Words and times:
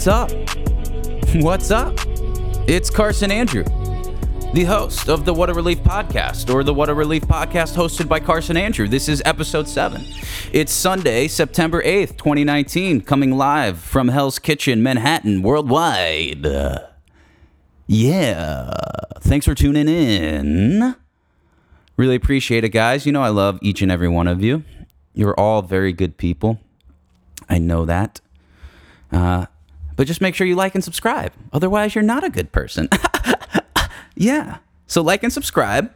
What's 0.00 0.08
up? 0.08 0.30
What's 1.34 1.70
up? 1.70 1.94
It's 2.66 2.88
Carson 2.88 3.30
Andrew, 3.30 3.64
the 4.54 4.64
host 4.64 5.10
of 5.10 5.26
the 5.26 5.34
What 5.34 5.50
a 5.50 5.52
Relief 5.52 5.80
podcast, 5.80 6.50
or 6.50 6.64
the 6.64 6.72
What 6.72 6.88
a 6.88 6.94
Relief 6.94 7.24
podcast 7.24 7.76
hosted 7.76 8.08
by 8.08 8.18
Carson 8.18 8.56
Andrew. 8.56 8.88
This 8.88 9.10
is 9.10 9.20
episode 9.26 9.68
7. 9.68 10.02
It's 10.54 10.72
Sunday, 10.72 11.28
September 11.28 11.82
8th, 11.82 12.16
2019, 12.16 13.02
coming 13.02 13.36
live 13.36 13.78
from 13.78 14.08
Hell's 14.08 14.38
Kitchen, 14.38 14.82
Manhattan, 14.82 15.42
worldwide. 15.42 16.46
Yeah. 17.86 18.70
Thanks 19.20 19.44
for 19.44 19.54
tuning 19.54 19.86
in. 19.86 20.96
Really 21.98 22.16
appreciate 22.16 22.64
it, 22.64 22.70
guys. 22.70 23.04
You 23.04 23.12
know, 23.12 23.22
I 23.22 23.28
love 23.28 23.58
each 23.60 23.82
and 23.82 23.92
every 23.92 24.08
one 24.08 24.28
of 24.28 24.42
you. 24.42 24.64
You're 25.12 25.38
all 25.38 25.60
very 25.60 25.92
good 25.92 26.16
people. 26.16 26.58
I 27.50 27.58
know 27.58 27.84
that. 27.84 28.22
Uh, 29.12 29.44
but 30.00 30.06
just 30.06 30.22
make 30.22 30.34
sure 30.34 30.46
you 30.46 30.56
like 30.56 30.74
and 30.74 30.82
subscribe. 30.82 31.30
Otherwise, 31.52 31.94
you're 31.94 32.00
not 32.00 32.24
a 32.24 32.30
good 32.30 32.52
person. 32.52 32.88
yeah. 34.16 34.56
So, 34.86 35.02
like 35.02 35.22
and 35.22 35.30
subscribe. 35.30 35.92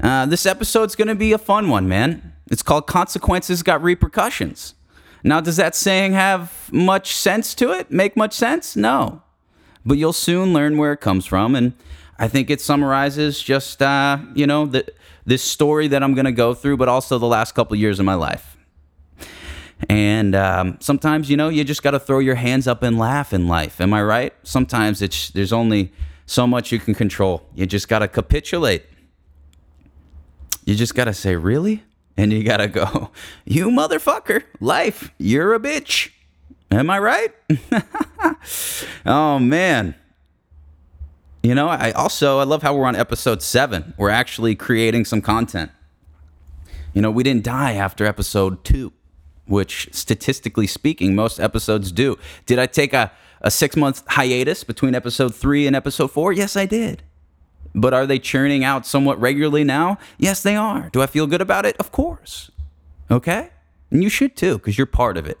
Uh, 0.00 0.26
this 0.26 0.46
episode's 0.46 0.94
going 0.94 1.08
to 1.08 1.16
be 1.16 1.32
a 1.32 1.38
fun 1.38 1.68
one, 1.68 1.88
man. 1.88 2.34
It's 2.52 2.62
called 2.62 2.86
Consequences 2.86 3.64
Got 3.64 3.82
Repercussions. 3.82 4.74
Now, 5.24 5.40
does 5.40 5.56
that 5.56 5.74
saying 5.74 6.12
have 6.12 6.72
much 6.72 7.16
sense 7.16 7.52
to 7.56 7.72
it? 7.72 7.90
Make 7.90 8.16
much 8.16 8.32
sense? 8.32 8.76
No. 8.76 9.22
But 9.84 9.98
you'll 9.98 10.12
soon 10.12 10.52
learn 10.52 10.76
where 10.76 10.92
it 10.92 11.00
comes 11.00 11.26
from. 11.26 11.56
And 11.56 11.72
I 12.20 12.28
think 12.28 12.48
it 12.48 12.60
summarizes 12.60 13.42
just, 13.42 13.82
uh, 13.82 14.18
you 14.36 14.46
know, 14.46 14.66
the, 14.66 14.86
this 15.26 15.42
story 15.42 15.88
that 15.88 16.00
I'm 16.04 16.14
going 16.14 16.26
to 16.26 16.30
go 16.30 16.54
through, 16.54 16.76
but 16.76 16.88
also 16.88 17.18
the 17.18 17.26
last 17.26 17.56
couple 17.56 17.74
years 17.74 17.98
of 17.98 18.06
my 18.06 18.14
life. 18.14 18.51
And 19.88 20.34
um, 20.34 20.78
sometimes, 20.80 21.30
you 21.30 21.36
know, 21.36 21.48
you 21.48 21.64
just 21.64 21.82
got 21.82 21.92
to 21.92 21.98
throw 21.98 22.18
your 22.18 22.36
hands 22.36 22.66
up 22.66 22.82
and 22.82 22.98
laugh 22.98 23.32
in 23.32 23.48
life. 23.48 23.80
Am 23.80 23.92
I 23.92 24.02
right? 24.02 24.34
Sometimes 24.42 25.02
it's 25.02 25.30
there's 25.30 25.52
only 25.52 25.92
so 26.26 26.46
much 26.46 26.72
you 26.72 26.78
can 26.78 26.94
control. 26.94 27.46
You 27.54 27.66
just 27.66 27.88
got 27.88 28.00
to 28.00 28.08
capitulate. 28.08 28.84
You 30.64 30.74
just 30.74 30.94
got 30.94 31.04
to 31.04 31.14
say, 31.14 31.36
"Really?" 31.36 31.82
And 32.16 32.32
you 32.32 32.44
got 32.44 32.58
to 32.58 32.68
go, 32.68 33.10
"You 33.44 33.68
motherfucker, 33.68 34.44
life, 34.60 35.12
you're 35.18 35.54
a 35.54 35.60
bitch." 35.60 36.10
Am 36.70 36.88
I 36.88 36.98
right? 36.98 37.34
oh 39.06 39.38
man. 39.38 39.94
You 41.42 41.54
know, 41.54 41.68
I 41.68 41.90
also 41.90 42.38
I 42.38 42.44
love 42.44 42.62
how 42.62 42.74
we're 42.74 42.86
on 42.86 42.96
episode 42.96 43.42
7. 43.42 43.94
We're 43.98 44.10
actually 44.10 44.54
creating 44.54 45.04
some 45.04 45.20
content. 45.20 45.70
You 46.94 47.02
know, 47.02 47.10
we 47.10 47.24
didn't 47.24 47.42
die 47.42 47.74
after 47.74 48.06
episode 48.06 48.64
2 48.64 48.92
which 49.46 49.88
statistically 49.92 50.66
speaking, 50.66 51.14
most 51.14 51.40
episodes 51.40 51.92
do. 51.92 52.16
Did 52.46 52.58
I 52.58 52.66
take 52.66 52.92
a, 52.92 53.12
a 53.40 53.50
six 53.50 53.76
month 53.76 54.02
hiatus 54.08 54.64
between 54.64 54.94
episode 54.94 55.34
three 55.34 55.66
and 55.66 55.74
episode 55.74 56.10
four? 56.10 56.32
Yes, 56.32 56.56
I 56.56 56.66
did. 56.66 57.02
But 57.74 57.94
are 57.94 58.06
they 58.06 58.18
churning 58.18 58.64
out 58.64 58.86
somewhat 58.86 59.20
regularly 59.20 59.64
now? 59.64 59.98
Yes, 60.18 60.42
they 60.42 60.56
are. 60.56 60.90
Do 60.90 61.02
I 61.02 61.06
feel 61.06 61.26
good 61.26 61.40
about 61.40 61.64
it? 61.64 61.76
Of 61.78 61.90
course. 61.90 62.50
Okay? 63.10 63.50
And 63.90 64.02
you 64.02 64.08
should 64.08 64.36
too, 64.36 64.58
because 64.58 64.78
you're 64.78 64.86
part 64.86 65.16
of 65.16 65.26
it. 65.26 65.38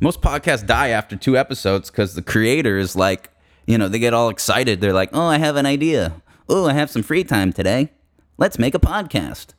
Most 0.00 0.20
podcasts 0.20 0.66
die 0.66 0.88
after 0.88 1.16
two 1.16 1.36
episodes 1.36 1.90
because 1.90 2.14
the 2.14 2.22
creator 2.22 2.76
is 2.76 2.94
like, 2.94 3.30
you 3.66 3.78
know, 3.78 3.88
they 3.88 3.98
get 3.98 4.12
all 4.12 4.28
excited. 4.28 4.80
They're 4.80 4.92
like, 4.92 5.10
oh, 5.12 5.26
I 5.26 5.38
have 5.38 5.56
an 5.56 5.66
idea. 5.66 6.20
Oh, 6.48 6.66
I 6.66 6.74
have 6.74 6.90
some 6.90 7.02
free 7.02 7.24
time 7.24 7.52
today. 7.52 7.90
Let's 8.36 8.58
make 8.58 8.74
a 8.74 8.80
podcast 8.80 9.54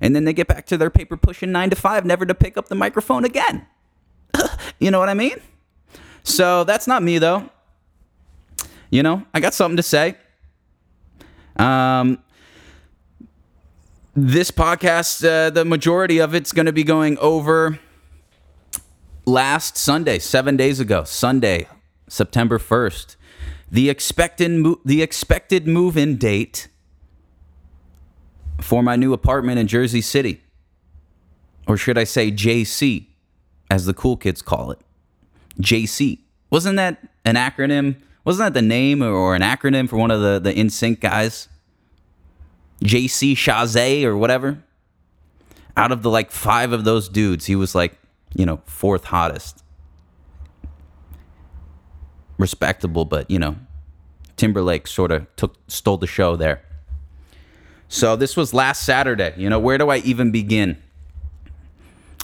and 0.00 0.14
then 0.14 0.24
they 0.24 0.32
get 0.32 0.46
back 0.46 0.66
to 0.66 0.76
their 0.76 0.90
paper 0.90 1.16
pushing 1.16 1.52
nine 1.52 1.70
to 1.70 1.76
five, 1.76 2.04
never 2.04 2.26
to 2.26 2.34
pick 2.34 2.56
up 2.56 2.68
the 2.68 2.74
microphone 2.74 3.24
again. 3.24 3.66
you 4.78 4.90
know 4.90 4.98
what 4.98 5.08
I 5.08 5.14
mean? 5.14 5.40
So 6.22 6.64
that's 6.64 6.86
not 6.86 7.02
me 7.02 7.18
though. 7.18 7.48
You 8.90 9.02
know, 9.02 9.24
I 9.34 9.40
got 9.40 9.54
something 9.54 9.76
to 9.76 9.82
say. 9.82 10.16
Um, 11.56 12.18
this 14.14 14.50
podcast, 14.50 15.26
uh, 15.26 15.50
the 15.50 15.64
majority 15.64 16.18
of 16.18 16.34
it's 16.34 16.52
going 16.52 16.66
to 16.66 16.72
be 16.72 16.84
going 16.84 17.18
over 17.18 17.78
last 19.26 19.76
Sunday, 19.76 20.18
seven 20.18 20.56
days 20.56 20.80
ago, 20.80 21.04
Sunday, 21.04 21.68
September 22.08 22.58
first. 22.58 23.16
The 23.70 23.90
expected 23.90 24.52
mo- 24.52 24.80
the 24.84 25.02
expected 25.02 25.66
move-in 25.66 26.16
date 26.16 26.68
for 28.60 28.82
my 28.82 28.96
new 28.96 29.12
apartment 29.12 29.58
in 29.58 29.66
Jersey 29.66 30.00
City. 30.00 30.42
Or 31.66 31.76
should 31.76 31.98
I 31.98 32.04
say 32.04 32.30
JC, 32.30 33.06
as 33.70 33.86
the 33.86 33.94
cool 33.94 34.16
kids 34.16 34.42
call 34.42 34.70
it? 34.70 34.78
JC. 35.60 36.20
Wasn't 36.50 36.76
that 36.76 37.02
an 37.24 37.34
acronym? 37.34 37.96
Wasn't 38.24 38.44
that 38.44 38.58
the 38.58 38.66
name 38.66 39.02
or 39.02 39.34
an 39.34 39.42
acronym 39.42 39.88
for 39.88 39.96
one 39.96 40.10
of 40.10 40.20
the, 40.20 40.38
the 40.38 40.54
NSYNC 40.54 41.00
guys? 41.00 41.48
JC 42.82 43.32
Chasez 43.32 44.04
or 44.04 44.16
whatever? 44.16 44.62
Out 45.76 45.92
of 45.92 46.02
the 46.02 46.10
like 46.10 46.30
five 46.30 46.72
of 46.72 46.84
those 46.84 47.08
dudes, 47.08 47.46
he 47.46 47.56
was 47.56 47.74
like, 47.74 47.98
you 48.34 48.46
know, 48.46 48.60
fourth 48.66 49.04
hottest. 49.04 49.62
Respectable, 52.38 53.04
but 53.04 53.30
you 53.30 53.38
know, 53.38 53.56
Timberlake 54.36 54.86
sort 54.86 55.10
of 55.10 55.26
took 55.36 55.56
stole 55.68 55.96
the 55.96 56.06
show 56.06 56.36
there. 56.36 56.62
So 57.88 58.16
this 58.16 58.36
was 58.36 58.52
last 58.52 58.84
Saturday. 58.84 59.34
You 59.36 59.48
know, 59.48 59.58
where 59.58 59.78
do 59.78 59.90
I 59.90 59.98
even 59.98 60.30
begin? 60.30 60.76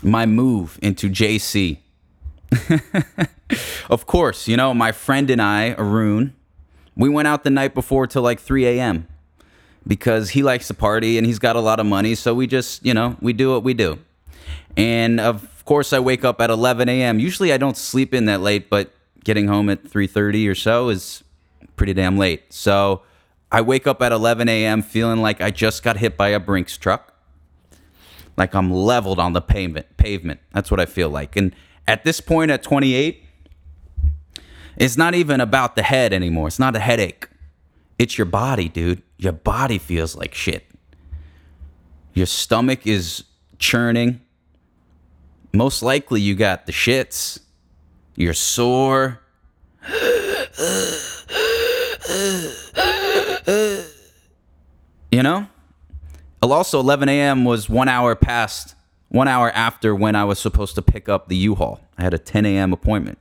My 0.03 0.27
move 0.27 0.79
into 0.83 1.09
JC. 1.09 1.79
of 3.91 4.07
course, 4.07 4.49
you 4.49 4.57
know, 4.57 4.75
my 4.75 4.93
friend 4.93 5.31
and 5.31 5.41
I, 5.41 5.71
Arun, 5.79 6.35
we 6.97 7.09
went 7.09 7.29
out 7.29 7.45
the 7.45 7.51
night 7.51 7.75
before 7.75 8.07
till 8.07 8.23
like 8.23 8.41
3 8.41 8.67
a.m. 8.67 9.07
because 9.87 10.31
he 10.31 10.43
likes 10.43 10.67
to 10.69 10.75
party 10.75 11.17
and 11.17 11.27
he's 11.27 11.39
got 11.39 11.57
a 11.57 11.61
lot 11.61 11.81
of 11.81 11.87
money. 11.87 12.15
So 12.15 12.35
we 12.35 12.47
just, 12.47 12.85
you 12.85 12.93
know, 12.93 13.17
we 13.21 13.33
do 13.33 13.51
what 13.51 13.63
we 13.63 13.75
do. 13.75 13.99
And 14.77 15.21
of 15.21 15.65
course, 15.65 15.93
I 15.93 15.99
wake 16.01 16.25
up 16.25 16.41
at 16.41 16.51
11 16.51 16.89
a.m. 16.89 17.19
Usually 17.19 17.53
I 17.53 17.57
don't 17.57 17.77
sleep 17.77 18.13
in 18.13 18.25
that 18.27 18.41
late, 18.41 18.69
but 18.69 18.93
getting 19.25 19.47
home 19.47 19.69
at 19.71 19.85
3:30 19.85 20.49
or 20.49 20.55
so 20.55 20.89
is 20.89 21.23
pretty 21.77 21.95
damn 21.95 22.19
late. 22.19 22.53
So 22.53 23.03
I 23.53 23.61
wake 23.61 23.87
up 23.87 24.01
at 24.01 24.13
11 24.13 24.49
a.m. 24.49 24.81
feeling 24.81 25.21
like 25.21 25.43
I 25.43 25.51
just 25.51 25.83
got 25.83 25.99
hit 25.99 26.17
by 26.17 26.29
a 26.29 26.41
Brinks 26.41 26.79
truck. 26.79 27.13
Like 28.35 28.55
I'm 28.55 28.73
leveled 28.73 29.19
on 29.19 29.35
the 29.35 29.43
pavement. 29.43 29.99
Pavement. 29.99 30.41
That's 30.55 30.71
what 30.71 30.81
I 30.81 30.87
feel 30.87 31.11
like. 31.11 31.37
And 31.37 31.55
at 31.87 32.03
this 32.03 32.23
point, 32.23 32.51
at 32.51 32.63
28, 32.63 33.23
it's 34.79 34.97
not 34.97 35.15
even 35.15 35.43
about 35.43 35.77
the 35.77 35.83
head 35.83 36.15
anymore. 36.15 36.49
It's 36.49 36.59
not 36.59 36.75
a 36.75 36.79
headache. 36.79 37.29
It's 37.99 38.17
your 38.17 38.25
body, 38.25 38.71
dude. 38.71 39.03
Your 39.19 39.35
body 39.35 39.77
feels 39.77 40.17
like 40.17 40.33
shit. 40.33 40.65
Your 42.15 42.25
stomach 42.25 42.87
is 42.87 43.25
churning. 43.59 44.23
Most 45.53 45.83
likely, 45.83 46.23
you 46.23 46.35
got 46.35 46.65
the 46.65 46.73
shits. 46.73 47.39
You're 48.17 48.33
sore. 48.33 49.21
you 53.47 55.23
know? 55.23 55.47
Also, 56.41 56.81
11 56.81 57.09
a.m. 57.09 57.45
was 57.45 57.69
one 57.69 57.89
hour 57.89 58.17
past, 58.17 58.75
one 59.09 59.29
hour 59.29 59.51
after 59.51 59.95
when 59.95 60.17
I 60.17 60.25
was 60.25 60.39
supposed 60.39 60.75
to 60.75 60.83
pick 60.83 61.09
up 61.09 61.29
the 61.29 61.37
U-Haul. 61.37 61.81
I 61.97 62.03
had 62.03 62.15
a 62.15 62.19
10 62.19 62.45
a.m. 62.47 62.73
appointment, 62.73 63.19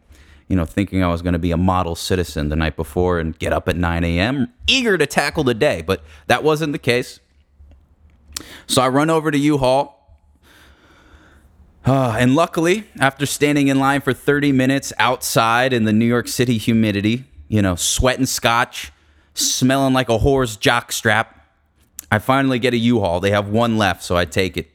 you 0.48 0.56
know, 0.56 0.66
thinking 0.66 1.04
I 1.04 1.08
was 1.08 1.22
going 1.22 1.34
to 1.34 1.40
be 1.40 1.52
a 1.52 1.58
model 1.58 1.96
citizen 1.96 2.50
the 2.50 2.56
night 2.56 2.76
before 2.76 3.20
and 3.20 3.38
get 3.38 3.54
up 3.54 3.70
at 3.70 3.76
9 3.76 4.04
a.m., 4.04 4.52
eager 4.68 4.98
to 4.98 5.06
tackle 5.06 5.44
the 5.44 5.54
day, 5.54 5.82
but 5.82 6.04
that 6.28 6.44
wasn't 6.44 6.72
the 6.72 6.80
case. 6.80 7.20
So 8.66 8.82
I 8.82 8.88
run 8.88 9.10
over 9.10 9.30
to 9.30 9.38
U-Haul. 9.38 9.98
Uh, 11.86 12.16
and 12.20 12.36
luckily, 12.36 12.86
after 13.00 13.26
standing 13.26 13.68
in 13.68 13.80
line 13.80 14.02
for 14.02 14.14
30 14.14 14.52
minutes 14.52 14.94
outside 14.98 15.74
in 15.74 15.86
the 15.86 15.94
New 15.94 16.06
York 16.06 16.28
City 16.28 16.58
humidity, 16.58 17.26
you 17.48 17.62
know, 17.62 17.76
sweating 17.76 18.28
scotch, 18.28 18.92
smelling 19.34 19.94
like 19.94 20.10
a 20.10 20.18
horse 20.18 20.58
jockstrap. 20.58 21.28
I 22.12 22.20
finally 22.20 22.60
get 22.60 22.74
a 22.74 22.78
U-Haul. 22.78 23.20
They 23.20 23.32
have 23.32 23.50
one 23.50 23.78
left, 23.78 24.04
so 24.04 24.18
I 24.18 24.26
take 24.26 24.58
it. 24.58 24.70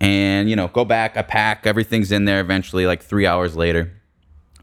And, 0.00 0.50
you 0.50 0.56
know, 0.56 0.68
go 0.68 0.84
back, 0.84 1.16
I 1.16 1.22
pack, 1.22 1.66
everything's 1.66 2.12
in 2.12 2.24
there 2.24 2.40
eventually, 2.40 2.86
like 2.86 3.02
three 3.02 3.26
hours 3.26 3.56
later. 3.56 3.92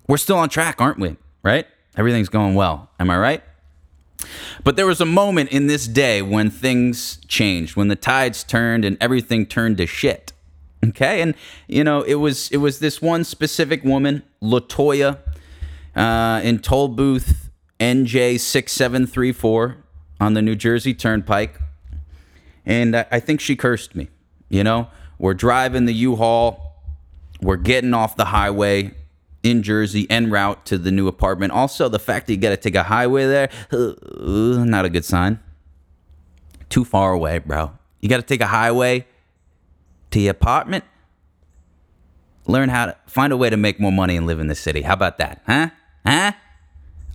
We're 0.08 0.18
still 0.18 0.38
on 0.38 0.50
track, 0.50 0.80
aren't 0.80 1.00
we? 1.00 1.18
Right? 1.44 1.66
Everything's 1.98 2.30
going 2.30 2.56
well. 2.56 2.90
Am 3.00 3.10
I 3.10 3.18
right? 3.18 3.44
But 4.64 4.76
there 4.76 4.86
was 4.86 5.02
a 5.02 5.06
moment 5.06 5.52
in 5.52 5.68
this 5.68 5.88
day 5.88 6.22
when 6.22 6.50
things 6.50 7.18
changed, 7.28 7.76
when 7.76 7.88
the 7.88 7.96
tides 7.96 8.44
turned 8.44 8.86
and 8.86 8.98
everything 9.02 9.46
turned 9.46 9.78
to 9.78 9.88
shit. 9.88 10.32
Okay? 10.86 11.22
And, 11.22 11.36
you 11.68 11.84
know, 11.84 12.02
it 12.04 12.16
was 12.16 12.50
it 12.52 12.58
was 12.58 12.80
this 12.80 13.02
one 13.02 13.24
specific 13.24 13.84
woman, 13.84 14.24
Latoya, 14.42 15.18
uh, 15.96 16.42
in 16.44 16.60
toll 16.60 16.88
booth 16.88 17.51
NJ6734 17.82 19.76
on 20.22 20.34
the 20.34 20.42
New 20.42 20.56
Jersey 20.56 20.94
Turnpike. 20.94 21.60
And 22.66 22.96
I 22.96 23.20
think 23.20 23.42
she 23.42 23.56
cursed 23.56 23.96
me. 23.96 24.08
You 24.50 24.64
know, 24.64 24.88
we're 25.18 25.34
driving 25.34 25.86
the 25.86 25.94
U 25.94 26.16
Haul, 26.16 26.76
we're 27.42 27.58
getting 27.58 27.94
off 27.94 28.16
the 28.16 28.26
highway, 28.26 28.92
in 29.44 29.64
Jersey 29.64 30.06
en 30.10 30.30
route 30.30 30.66
to 30.68 30.78
the 30.78 30.92
new 30.92 31.08
apartment. 31.08 31.52
Also, 31.52 31.90
the 31.90 32.00
fact 32.00 32.28
that 32.28 32.34
you 32.34 32.40
got 32.40 32.50
to 32.50 32.58
take 32.58 32.76
a 32.76 32.84
highway 32.84 33.26
there, 33.26 33.50
uh, 33.72 33.94
not 34.64 34.86
a 34.86 34.90
good 34.90 35.06
sign. 35.06 35.40
Too 36.70 36.86
far 36.86 37.14
away, 37.14 37.40
bro. 37.40 37.72
You 38.00 38.10
got 38.10 38.18
to 38.18 38.24
take 38.24 38.42
a 38.42 38.48
highway 38.48 39.08
to 40.12 40.20
your 40.20 40.32
apartment. 40.32 40.84
Learn 42.46 42.70
how 42.70 42.88
to 42.88 42.98
find 43.08 43.34
a 43.34 43.38
way 43.38 43.50
to 43.50 43.58
make 43.58 43.80
more 43.80 43.92
money 43.92 44.16
and 44.16 44.26
live 44.26 44.40
in 44.40 44.48
the 44.48 44.56
city. 44.56 44.82
How 44.82 44.94
about 44.94 45.18
that? 45.18 45.42
Huh? 45.46 45.70
Huh? 46.06 46.32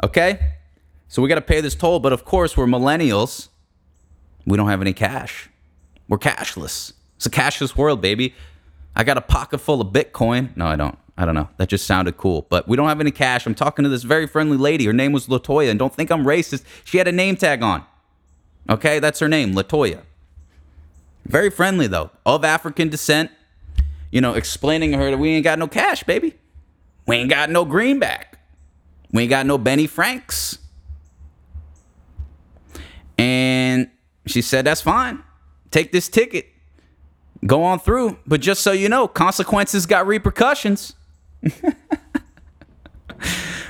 Okay? 0.03 0.56
So 1.09 1.23
we 1.23 1.29
got 1.29 1.37
to 1.37 1.41
pay 1.41 1.61
this 1.61 1.75
toll, 1.75 2.01
but 2.01 2.13
of 2.13 2.25
course, 2.25 2.57
we're 2.57 2.67
millennials. 2.67 3.49
We 4.45 4.57
don't 4.57 4.69
have 4.69 4.81
any 4.81 4.93
cash. 4.93 5.49
We're 6.09 6.19
cashless. 6.19 6.93
It's 7.17 7.27
a 7.27 7.31
cashless 7.31 7.77
world, 7.77 8.01
baby. 8.01 8.35
I 8.95 9.05
got 9.05 9.17
a 9.17 9.21
pocket 9.21 9.59
full 9.59 9.81
of 9.81 9.89
Bitcoin. 9.89 10.57
No, 10.57 10.67
I 10.67 10.77
don't. 10.77 10.99
I 11.19 11.25
don't 11.25 11.35
know. 11.35 11.49
That 11.57 11.69
just 11.69 11.87
sounded 11.87 12.17
cool. 12.17 12.47
But 12.51 12.69
we 12.69 12.77
don't 12.77 12.89
have 12.89 13.01
any 13.01 13.11
cash. 13.11 13.47
I'm 13.47 13.55
talking 13.55 13.83
to 13.85 13.89
this 13.89 14.03
very 14.03 14.27
friendly 14.27 14.57
lady. 14.57 14.85
Her 14.85 14.93
name 14.93 15.13
was 15.13 15.29
Latoya. 15.29 15.71
And 15.71 15.79
don't 15.79 15.95
think 15.95 16.11
I'm 16.11 16.25
racist. 16.25 16.65
She 16.85 16.99
had 16.99 17.09
a 17.09 17.13
name 17.13 17.37
tag 17.37 17.63
on. 17.63 17.85
Okay, 18.69 18.99
that's 18.99 19.21
her 19.21 19.29
name, 19.29 19.55
Latoya. 19.55 20.03
Very 21.25 21.51
friendly, 21.51 21.87
though, 21.87 22.11
of 22.25 22.45
African 22.45 22.89
descent. 22.89 23.31
You 24.11 24.21
know, 24.21 24.35
explaining 24.35 24.93
to 24.93 24.99
her 24.99 25.11
that 25.11 25.19
we 25.19 25.31
ain't 25.31 25.45
got 25.45 25.59
no 25.59 25.69
cash, 25.69 26.05
baby. 26.05 26.35
We 27.07 27.17
ain't 27.17 27.31
got 27.31 27.51
no 27.51 27.65
greenback. 27.65 28.39
We 29.13 29.23
ain't 29.23 29.31
got 29.31 29.47
no 29.47 29.57
Benny 29.59 29.87
Franks. 29.87 30.59
And 33.19 33.91
she 34.27 34.43
said, 34.43 34.65
That's 34.65 34.81
fine. 34.81 35.23
Take 35.71 35.93
this 35.93 36.09
ticket. 36.09 36.47
Go 37.45 37.63
on 37.63 37.79
through. 37.79 38.19
But 38.27 38.41
just 38.41 38.63
so 38.63 38.73
you 38.73 38.89
know, 38.89 39.07
consequences 39.09 39.87
got 39.87 40.07
repercussions. 40.07 40.95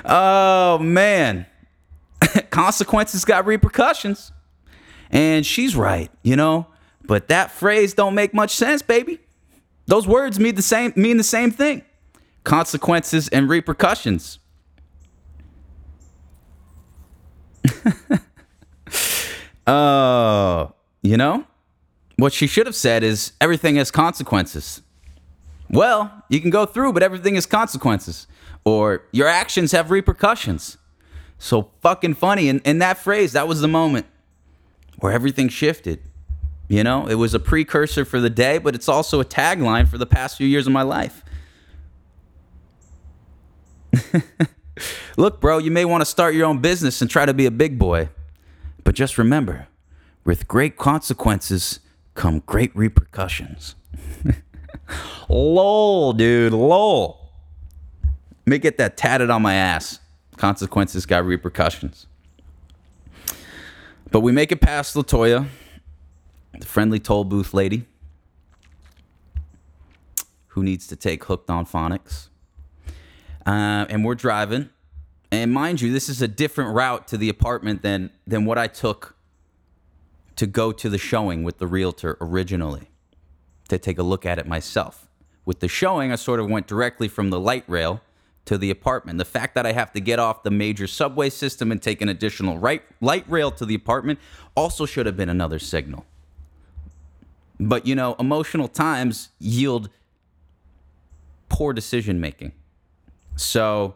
oh, 0.04 0.78
man. 0.78 1.46
consequences 2.50 3.24
got 3.24 3.46
repercussions. 3.46 4.32
And 5.10 5.44
she's 5.44 5.76
right, 5.76 6.10
you 6.22 6.36
know? 6.36 6.66
But 7.06 7.28
that 7.28 7.50
phrase 7.50 7.94
don't 7.94 8.14
make 8.14 8.34
much 8.34 8.54
sense, 8.54 8.82
baby. 8.82 9.20
Those 9.86 10.06
words 10.06 10.40
mean 10.40 10.56
the 10.56 10.62
same 10.62 10.92
mean 10.96 11.16
the 11.16 11.22
same 11.22 11.52
thing. 11.52 11.82
Consequences 12.42 13.28
and 13.28 13.48
repercussions. 13.48 14.40
Oh, 19.66 19.72
uh, 19.72 20.70
you 21.02 21.16
know? 21.16 21.44
What 22.16 22.32
she 22.32 22.46
should 22.46 22.66
have 22.66 22.74
said 22.74 23.02
is 23.02 23.32
everything 23.40 23.76
has 23.76 23.90
consequences. 23.90 24.80
Well, 25.68 26.24
you 26.28 26.40
can 26.40 26.50
go 26.50 26.64
through, 26.64 26.92
but 26.92 27.02
everything 27.02 27.34
has 27.34 27.46
consequences. 27.46 28.26
Or 28.64 29.02
your 29.12 29.28
actions 29.28 29.72
have 29.72 29.90
repercussions. 29.90 30.78
So 31.38 31.70
fucking 31.82 32.14
funny. 32.14 32.48
And 32.48 32.60
in 32.64 32.78
that 32.78 32.98
phrase, 32.98 33.32
that 33.32 33.46
was 33.46 33.60
the 33.60 33.68
moment 33.68 34.06
where 34.98 35.12
everything 35.12 35.48
shifted. 35.48 36.00
You 36.68 36.82
know, 36.82 37.06
it 37.06 37.14
was 37.14 37.34
a 37.34 37.38
precursor 37.38 38.04
for 38.04 38.20
the 38.20 38.30
day, 38.30 38.58
but 38.58 38.74
it's 38.74 38.88
also 38.88 39.20
a 39.20 39.24
tagline 39.24 39.86
for 39.86 39.98
the 39.98 40.06
past 40.06 40.36
few 40.36 40.46
years 40.46 40.66
of 40.66 40.72
my 40.72 40.82
life. 40.82 41.22
Look, 45.16 45.40
bro, 45.40 45.58
you 45.58 45.70
may 45.70 45.84
want 45.84 46.00
to 46.00 46.06
start 46.06 46.34
your 46.34 46.46
own 46.46 46.58
business 46.58 47.00
and 47.00 47.10
try 47.10 47.24
to 47.24 47.34
be 47.34 47.46
a 47.46 47.50
big 47.50 47.78
boy. 47.78 48.08
But 48.86 48.94
just 48.94 49.18
remember, 49.18 49.66
with 50.24 50.46
great 50.46 50.76
consequences 50.76 51.80
come 52.14 52.38
great 52.46 52.70
repercussions. 52.76 53.74
lol, 55.28 56.12
dude, 56.12 56.52
lol. 56.52 57.32
Let 58.04 58.46
me 58.46 58.58
get 58.58 58.78
that 58.78 58.96
tatted 58.96 59.28
on 59.28 59.42
my 59.42 59.54
ass. 59.54 59.98
Consequences 60.36 61.04
got 61.04 61.26
repercussions. 61.26 62.06
But 64.12 64.20
we 64.20 64.30
make 64.30 64.52
it 64.52 64.60
past 64.60 64.94
Latoya, 64.94 65.48
the 66.56 66.64
friendly 66.64 67.00
toll 67.00 67.24
booth 67.24 67.52
lady 67.52 67.86
who 70.46 70.62
needs 70.62 70.86
to 70.86 70.94
take 70.94 71.24
hooked 71.24 71.50
on 71.50 71.66
phonics. 71.66 72.28
Uh, 73.44 73.86
and 73.88 74.04
we're 74.04 74.14
driving 74.14 74.70
and 75.30 75.52
mind 75.52 75.80
you, 75.80 75.92
this 75.92 76.08
is 76.08 76.22
a 76.22 76.28
different 76.28 76.74
route 76.74 77.08
to 77.08 77.16
the 77.16 77.28
apartment 77.28 77.82
than 77.82 78.10
than 78.26 78.44
what 78.44 78.58
I 78.58 78.66
took 78.66 79.16
to 80.36 80.46
go 80.46 80.70
to 80.70 80.88
the 80.88 80.98
showing 80.98 81.44
with 81.44 81.58
the 81.58 81.66
realtor 81.66 82.16
originally 82.20 82.90
to 83.68 83.78
take 83.78 83.98
a 83.98 84.02
look 84.02 84.24
at 84.24 84.38
it 84.38 84.46
myself. 84.46 85.08
With 85.44 85.60
the 85.60 85.68
showing, 85.68 86.12
I 86.12 86.16
sort 86.16 86.40
of 86.40 86.48
went 86.48 86.66
directly 86.66 87.08
from 87.08 87.30
the 87.30 87.40
light 87.40 87.64
rail 87.66 88.02
to 88.44 88.56
the 88.58 88.70
apartment. 88.70 89.18
The 89.18 89.24
fact 89.24 89.54
that 89.54 89.66
I 89.66 89.72
have 89.72 89.92
to 89.92 90.00
get 90.00 90.18
off 90.18 90.42
the 90.42 90.50
major 90.50 90.86
subway 90.86 91.30
system 91.30 91.72
and 91.72 91.82
take 91.82 92.00
an 92.00 92.08
additional 92.08 92.58
right 92.58 92.82
light 93.00 93.24
rail 93.28 93.50
to 93.52 93.66
the 93.66 93.74
apartment 93.74 94.18
also 94.54 94.86
should 94.86 95.06
have 95.06 95.16
been 95.16 95.28
another 95.28 95.58
signal. 95.58 96.04
But 97.58 97.86
you 97.86 97.94
know, 97.94 98.14
emotional 98.18 98.68
times 98.68 99.30
yield 99.38 99.88
poor 101.48 101.72
decision 101.72 102.20
making. 102.20 102.52
So 103.36 103.94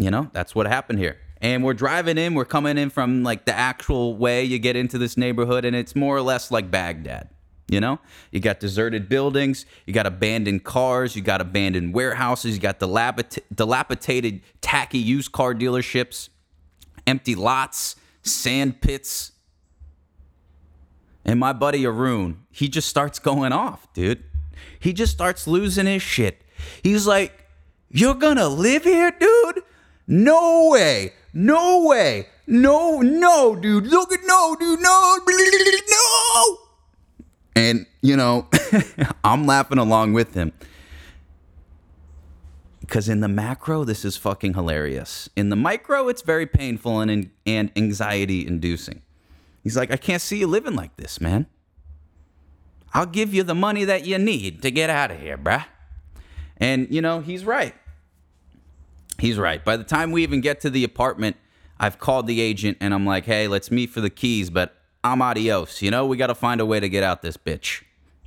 you 0.00 0.10
know, 0.10 0.30
that's 0.32 0.54
what 0.54 0.66
happened 0.66 0.98
here. 0.98 1.18
And 1.42 1.62
we're 1.62 1.74
driving 1.74 2.18
in, 2.18 2.34
we're 2.34 2.46
coming 2.46 2.78
in 2.78 2.90
from 2.90 3.22
like 3.22 3.44
the 3.44 3.56
actual 3.56 4.16
way 4.16 4.44
you 4.44 4.58
get 4.58 4.76
into 4.76 4.98
this 4.98 5.16
neighborhood, 5.16 5.64
and 5.64 5.76
it's 5.76 5.94
more 5.94 6.16
or 6.16 6.22
less 6.22 6.50
like 6.50 6.70
Baghdad. 6.70 7.28
You 7.68 7.80
know, 7.80 8.00
you 8.32 8.40
got 8.40 8.58
deserted 8.58 9.08
buildings, 9.08 9.64
you 9.86 9.92
got 9.92 10.06
abandoned 10.06 10.64
cars, 10.64 11.14
you 11.14 11.22
got 11.22 11.40
abandoned 11.40 11.94
warehouses, 11.94 12.56
you 12.56 12.60
got 12.60 12.80
dilapidated, 12.80 14.42
tacky 14.60 14.98
used 14.98 15.30
car 15.30 15.54
dealerships, 15.54 16.30
empty 17.06 17.36
lots, 17.36 17.94
sand 18.22 18.80
pits. 18.80 19.32
And 21.24 21.38
my 21.38 21.52
buddy 21.52 21.86
Arun, 21.86 22.44
he 22.50 22.68
just 22.68 22.88
starts 22.88 23.18
going 23.20 23.52
off, 23.52 23.86
dude. 23.92 24.24
He 24.80 24.92
just 24.92 25.12
starts 25.12 25.46
losing 25.46 25.86
his 25.86 26.02
shit. 26.02 26.42
He's 26.82 27.06
like, 27.06 27.46
You're 27.88 28.14
gonna 28.14 28.48
live 28.48 28.82
here, 28.82 29.12
dude? 29.12 29.62
No 30.10 30.70
way. 30.72 31.12
No 31.32 31.86
way. 31.86 32.26
No, 32.48 33.00
no, 33.00 33.54
dude. 33.54 33.86
Look 33.86 34.12
at 34.12 34.18
no, 34.26 34.56
dude. 34.58 34.80
No, 34.80 35.18
no. 35.90 36.58
And, 37.54 37.86
you 38.02 38.16
know, 38.16 38.48
I'm 39.24 39.46
laughing 39.46 39.78
along 39.78 40.14
with 40.14 40.34
him. 40.34 40.52
Because 42.80 43.08
in 43.08 43.20
the 43.20 43.28
macro, 43.28 43.84
this 43.84 44.04
is 44.04 44.16
fucking 44.16 44.54
hilarious. 44.54 45.28
In 45.36 45.48
the 45.48 45.54
micro, 45.54 46.08
it's 46.08 46.22
very 46.22 46.46
painful 46.46 46.98
and, 46.98 47.30
and 47.46 47.70
anxiety 47.76 48.44
inducing. 48.44 49.02
He's 49.62 49.76
like, 49.76 49.92
I 49.92 49.96
can't 49.96 50.20
see 50.20 50.38
you 50.38 50.48
living 50.48 50.74
like 50.74 50.96
this, 50.96 51.20
man. 51.20 51.46
I'll 52.92 53.06
give 53.06 53.32
you 53.32 53.44
the 53.44 53.54
money 53.54 53.84
that 53.84 54.04
you 54.06 54.18
need 54.18 54.62
to 54.62 54.72
get 54.72 54.90
out 54.90 55.12
of 55.12 55.20
here, 55.20 55.38
bruh. 55.38 55.66
And, 56.56 56.92
you 56.92 57.00
know, 57.00 57.20
he's 57.20 57.44
right. 57.44 57.76
He's 59.20 59.38
right. 59.38 59.64
By 59.64 59.76
the 59.76 59.84
time 59.84 60.12
we 60.12 60.22
even 60.22 60.40
get 60.40 60.60
to 60.62 60.70
the 60.70 60.82
apartment, 60.82 61.36
I've 61.78 61.98
called 61.98 62.26
the 62.26 62.40
agent 62.40 62.78
and 62.80 62.94
I'm 62.94 63.06
like, 63.06 63.26
hey, 63.26 63.48
let's 63.48 63.70
meet 63.70 63.90
for 63.90 64.00
the 64.00 64.10
keys, 64.10 64.50
but 64.50 64.74
I'm 65.04 65.22
adios. 65.22 65.82
You 65.82 65.90
know, 65.90 66.06
we 66.06 66.16
got 66.16 66.28
to 66.28 66.34
find 66.34 66.60
a 66.60 66.66
way 66.66 66.80
to 66.80 66.88
get 66.88 67.02
out 67.02 67.22
this 67.22 67.36
bitch. 67.36 67.82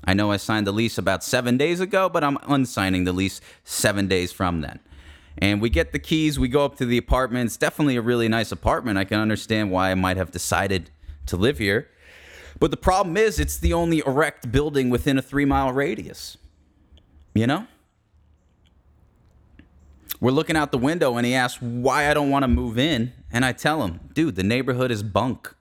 I 0.05 0.13
know 0.13 0.31
I 0.31 0.37
signed 0.37 0.67
the 0.67 0.71
lease 0.71 0.97
about 0.97 1.23
seven 1.23 1.57
days 1.57 1.79
ago, 1.79 2.09
but 2.09 2.23
I'm 2.23 2.37
unsigning 2.37 3.05
the 3.05 3.13
lease 3.13 3.41
seven 3.63 4.07
days 4.07 4.31
from 4.31 4.61
then. 4.61 4.79
And 5.37 5.61
we 5.61 5.69
get 5.69 5.93
the 5.93 5.99
keys, 5.99 6.37
we 6.37 6.47
go 6.47 6.63
up 6.63 6.75
to 6.77 6.85
the 6.85 6.97
apartment. 6.97 7.47
It's 7.47 7.57
definitely 7.57 7.95
a 7.95 8.01
really 8.01 8.27
nice 8.27 8.51
apartment. 8.51 8.97
I 8.97 9.03
can 9.03 9.19
understand 9.19 9.71
why 9.71 9.89
I 9.89 9.95
might 9.95 10.17
have 10.17 10.29
decided 10.29 10.91
to 11.27 11.37
live 11.37 11.57
here. 11.57 11.89
But 12.59 12.69
the 12.69 12.77
problem 12.77 13.17
is, 13.17 13.39
it's 13.39 13.57
the 13.57 13.73
only 13.73 14.03
erect 14.05 14.51
building 14.51 14.89
within 14.91 15.17
a 15.17 15.21
three 15.21 15.45
mile 15.45 15.71
radius. 15.73 16.37
You 17.33 17.47
know? 17.47 17.67
We're 20.23 20.31
looking 20.31 20.55
out 20.55 20.71
the 20.71 20.77
window 20.77 21.17
and 21.17 21.25
he 21.25 21.33
asks 21.33 21.61
why 21.61 22.09
I 22.09 22.13
don't 22.13 22.29
want 22.29 22.43
to 22.43 22.47
move 22.47 22.79
in. 22.79 23.11
And 23.29 23.43
I 23.43 23.51
tell 23.51 23.83
him, 23.83 23.99
dude, 24.13 24.37
the 24.37 24.43
neighborhood 24.43 24.89
is 24.89 25.03
bunk. 25.03 25.53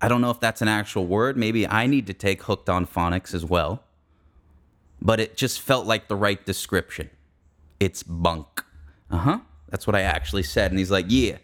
I 0.00 0.06
don't 0.06 0.20
know 0.20 0.30
if 0.30 0.38
that's 0.38 0.62
an 0.62 0.68
actual 0.68 1.08
word. 1.08 1.36
Maybe 1.36 1.66
I 1.66 1.88
need 1.88 2.06
to 2.06 2.14
take 2.14 2.44
hooked 2.44 2.68
on 2.68 2.86
phonics 2.86 3.34
as 3.34 3.44
well. 3.44 3.82
But 5.02 5.18
it 5.18 5.36
just 5.36 5.60
felt 5.60 5.86
like 5.86 6.06
the 6.06 6.14
right 6.14 6.46
description. 6.46 7.10
It's 7.80 8.04
bunk. 8.04 8.64
Uh 9.10 9.18
huh. 9.18 9.38
That's 9.70 9.88
what 9.88 9.96
I 9.96 10.02
actually 10.02 10.44
said. 10.44 10.70
And 10.70 10.78
he's 10.78 10.92
like, 10.92 11.06
yeah. 11.08 11.38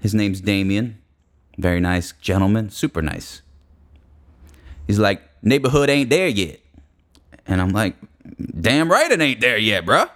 His 0.00 0.12
name's 0.12 0.40
Damien. 0.40 0.98
Very 1.56 1.78
nice 1.78 2.10
gentleman. 2.20 2.68
Super 2.68 3.00
nice. 3.00 3.42
He's 4.88 4.98
like, 4.98 5.22
neighborhood 5.40 5.88
ain't 5.88 6.10
there 6.10 6.26
yet. 6.26 6.58
And 7.46 7.60
I'm 7.60 7.70
like, 7.70 7.94
damn 8.60 8.90
right 8.90 9.08
it 9.08 9.20
ain't 9.20 9.40
there 9.40 9.56
yet, 9.56 9.86
bruh. 9.86 10.10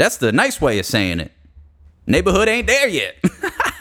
That's 0.00 0.16
the 0.16 0.32
nice 0.32 0.62
way 0.62 0.78
of 0.78 0.86
saying 0.86 1.20
it. 1.20 1.30
Neighborhood 2.06 2.48
ain't 2.48 2.66
there 2.66 2.88
yet. 2.88 3.16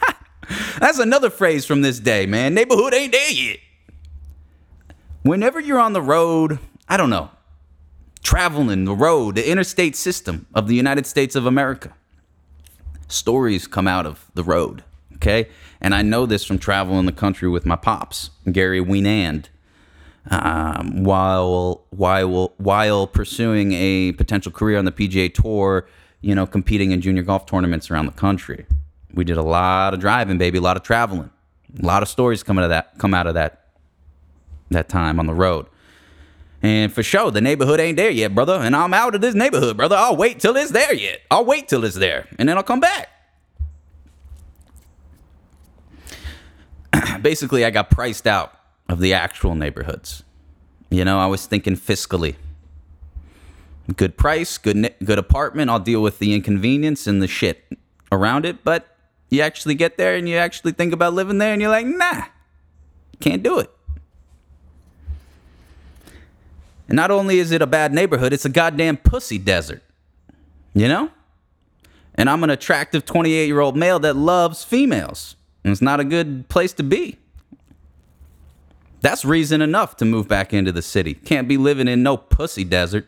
That's 0.79 0.99
another 0.99 1.29
phrase 1.29 1.65
from 1.65 1.81
this 1.81 1.97
day, 1.97 2.25
man. 2.25 2.53
Neighborhood 2.53 2.93
ain't 2.93 3.13
there 3.13 3.31
yet. 3.31 3.59
Whenever 5.23 5.61
you're 5.61 5.79
on 5.79 5.93
the 5.93 6.01
road, 6.01 6.59
I 6.89 6.97
don't 6.97 7.09
know. 7.09 7.31
traveling 8.23 8.85
the 8.85 8.93
road, 8.93 9.35
the 9.35 9.49
interstate 9.49 9.95
system 9.95 10.45
of 10.53 10.67
the 10.67 10.75
United 10.75 11.05
States 11.07 11.35
of 11.37 11.45
America. 11.45 11.93
Stories 13.07 13.65
come 13.67 13.87
out 13.87 14.05
of 14.05 14.29
the 14.33 14.43
road, 14.43 14.83
okay? 15.15 15.47
And 15.81 15.95
I 15.95 16.01
know 16.01 16.25
this 16.25 16.43
from 16.43 16.59
traveling 16.59 17.05
the 17.05 17.11
country 17.11 17.47
with 17.49 17.65
my 17.65 17.75
pops, 17.77 18.29
Gary 18.51 18.83
Weenand, 18.83 19.45
um, 20.29 21.03
while 21.03 21.85
while 21.91 22.53
while 22.57 23.07
pursuing 23.07 23.71
a 23.73 24.11
potential 24.13 24.51
career 24.51 24.77
on 24.77 24.85
the 24.85 24.91
PGA 24.91 25.33
Tour, 25.33 25.87
you 26.21 26.35
know, 26.35 26.45
competing 26.45 26.91
in 26.91 27.01
junior 27.01 27.23
golf 27.23 27.45
tournaments 27.45 27.89
around 27.89 28.05
the 28.05 28.11
country. 28.11 28.65
We 29.13 29.23
did 29.23 29.37
a 29.37 29.43
lot 29.43 29.93
of 29.93 29.99
driving, 29.99 30.37
baby, 30.37 30.57
a 30.57 30.61
lot 30.61 30.77
of 30.77 30.83
traveling, 30.83 31.29
a 31.81 31.85
lot 31.85 32.03
of 32.03 32.09
stories 32.09 32.43
coming 32.43 32.63
out 32.63 32.65
of 32.65 32.69
that 32.71 32.97
come 32.97 33.13
out 33.13 33.27
of 33.27 33.33
that 33.35 33.55
that 34.69 34.87
time 34.87 35.19
on 35.19 35.25
the 35.25 35.33
road. 35.33 35.65
And 36.61 36.91
for 36.91 37.01
sure, 37.01 37.31
the 37.31 37.41
neighborhood 37.41 37.79
ain't 37.79 37.95
there 37.97 38.11
yet, 38.11 38.35
brother. 38.35 38.53
And 38.53 38.75
I'm 38.75 38.93
out 38.93 39.15
of 39.15 39.21
this 39.21 39.33
neighborhood, 39.33 39.77
brother. 39.77 39.95
I'll 39.95 40.17
wait 40.17 40.39
till 40.39 40.55
it's 40.57 40.71
there 40.71 40.93
yet. 40.93 41.21
I'll 41.31 41.45
wait 41.45 41.67
till 41.67 41.85
it's 41.85 41.95
there, 41.95 42.27
and 42.37 42.47
then 42.49 42.57
I'll 42.57 42.63
come 42.63 42.81
back. 42.81 43.09
Basically, 47.21 47.63
I 47.63 47.69
got 47.69 47.89
priced 47.89 48.27
out 48.27 48.53
of 48.89 48.99
the 48.99 49.13
actual 49.13 49.55
neighborhoods. 49.55 50.23
You 50.89 51.05
know, 51.05 51.19
I 51.19 51.27
was 51.27 51.45
thinking 51.45 51.75
fiscally. 51.75 52.35
Good 53.95 54.17
price, 54.17 54.57
good 54.57 54.93
good 55.03 55.17
apartment. 55.17 55.69
I'll 55.69 55.79
deal 55.79 56.01
with 56.01 56.19
the 56.19 56.33
inconvenience 56.33 57.07
and 57.07 57.21
the 57.21 57.27
shit 57.27 57.63
around 58.11 58.45
it, 58.45 58.63
but 58.63 58.95
you 59.29 59.41
actually 59.41 59.75
get 59.75 59.97
there 59.97 60.15
and 60.15 60.27
you 60.27 60.35
actually 60.35 60.73
think 60.73 60.93
about 60.93 61.13
living 61.13 61.37
there 61.37 61.53
and 61.53 61.61
you're 61.61 61.71
like, 61.71 61.85
"Nah. 61.85 62.25
Can't 63.19 63.41
do 63.43 63.59
it." 63.59 63.71
And 66.89 66.95
not 66.95 67.11
only 67.11 67.37
is 67.37 67.51
it 67.51 67.61
a 67.61 67.67
bad 67.67 67.93
neighborhood, 67.93 68.33
it's 68.33 68.45
a 68.45 68.49
goddamn 68.49 68.97
pussy 68.97 69.37
desert. 69.37 69.83
You 70.73 70.87
know? 70.87 71.11
And 72.15 72.29
I'm 72.29 72.43
an 72.43 72.49
attractive 72.49 73.05
28 73.05 73.45
year 73.45 73.59
old 73.59 73.77
male 73.77 73.99
that 73.99 74.15
loves 74.15 74.63
females. 74.63 75.35
And 75.63 75.71
it's 75.71 75.81
not 75.81 75.99
a 75.99 76.03
good 76.03 76.49
place 76.49 76.73
to 76.73 76.83
be. 76.83 77.17
That's 79.01 79.23
reason 79.23 79.61
enough 79.61 79.95
to 79.97 80.05
move 80.05 80.27
back 80.27 80.53
into 80.53 80.71
the 80.71 80.81
city. 80.81 81.13
Can't 81.13 81.47
be 81.47 81.57
living 81.57 81.87
in 81.87 82.03
no 82.03 82.17
pussy 82.17 82.63
desert. 82.63 83.07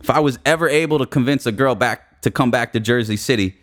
If 0.00 0.10
I 0.10 0.20
was 0.20 0.38
ever 0.44 0.68
able 0.68 0.98
to 0.98 1.06
convince 1.06 1.46
a 1.46 1.52
girl 1.52 1.74
back 1.74 2.20
to 2.22 2.30
come 2.30 2.50
back 2.50 2.72
to 2.72 2.80
Jersey 2.80 3.16
City, 3.16 3.56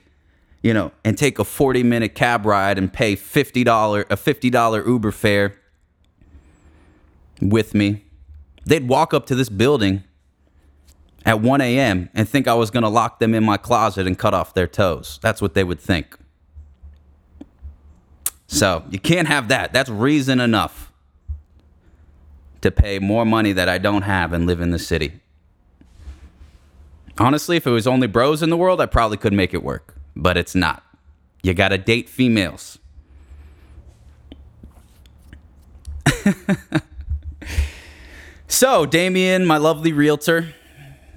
you 0.62 0.74
know, 0.74 0.92
and 1.04 1.18
take 1.18 1.40
a 1.40 1.44
40 1.44 1.84
minute 1.84 2.16
cab 2.16 2.46
ride 2.46 2.78
and 2.78 2.92
pay 2.92 3.16
$50 3.16 4.02
a 4.10 4.16
$50 4.16 4.88
Uber 4.88 5.12
fare 5.12 5.56
with 7.42 7.74
me, 7.74 8.06
they'd 8.66 8.88
walk 8.88 9.14
up 9.14 9.26
to 9.28 9.36
this 9.36 9.50
building 9.50 10.04
at 11.26 11.42
1 11.42 11.62
a.m. 11.62 12.10
and 12.14 12.30
think 12.30 12.48
I 12.48 12.54
was 12.54 12.70
going 12.72 12.84
to 12.84 12.90
lock 12.90 13.20
them 13.20 13.34
in 13.34 13.44
my 13.44 13.58
closet 13.58 14.08
and 14.08 14.18
cut 14.18 14.34
off 14.34 14.54
their 14.54 14.68
toes. 14.68 15.20
That's 15.22 15.42
what 15.42 15.54
they 15.54 15.64
would 15.64 15.80
think. 15.80 16.18
So 18.48 18.84
you 18.90 19.00
can't 19.00 19.28
have 19.28 19.48
that. 19.48 19.74
That's 19.74 19.90
reason 19.90 20.40
enough 20.40 20.92
to 22.62 22.72
pay 22.72 23.00
more 23.00 23.26
money 23.26 23.54
that 23.54 23.70
I 23.70 23.78
don't 23.78 24.04
have 24.04 24.34
and 24.34 24.46
live 24.46 24.62
in 24.62 24.72
the 24.72 24.80
city. 24.80 25.20
Honestly, 27.18 27.56
if 27.58 27.66
it 27.66 27.72
was 27.72 27.88
only 27.88 28.08
bros 28.08 28.44
in 28.44 28.50
the 28.50 28.58
world, 28.58 28.82
I 28.82 28.86
probably 28.86 29.18
could 29.18 29.34
make 29.34 29.54
it 29.54 29.64
work, 29.64 29.96
but 30.16 30.38
it's 30.38 30.54
not. 30.56 30.84
You 31.44 31.54
gotta 31.54 31.78
date 31.78 32.10
females. 32.10 32.80
so, 38.48 38.86
Damien, 38.86 39.46
my 39.46 39.58
lovely 39.58 39.94
realtor, 39.94 40.54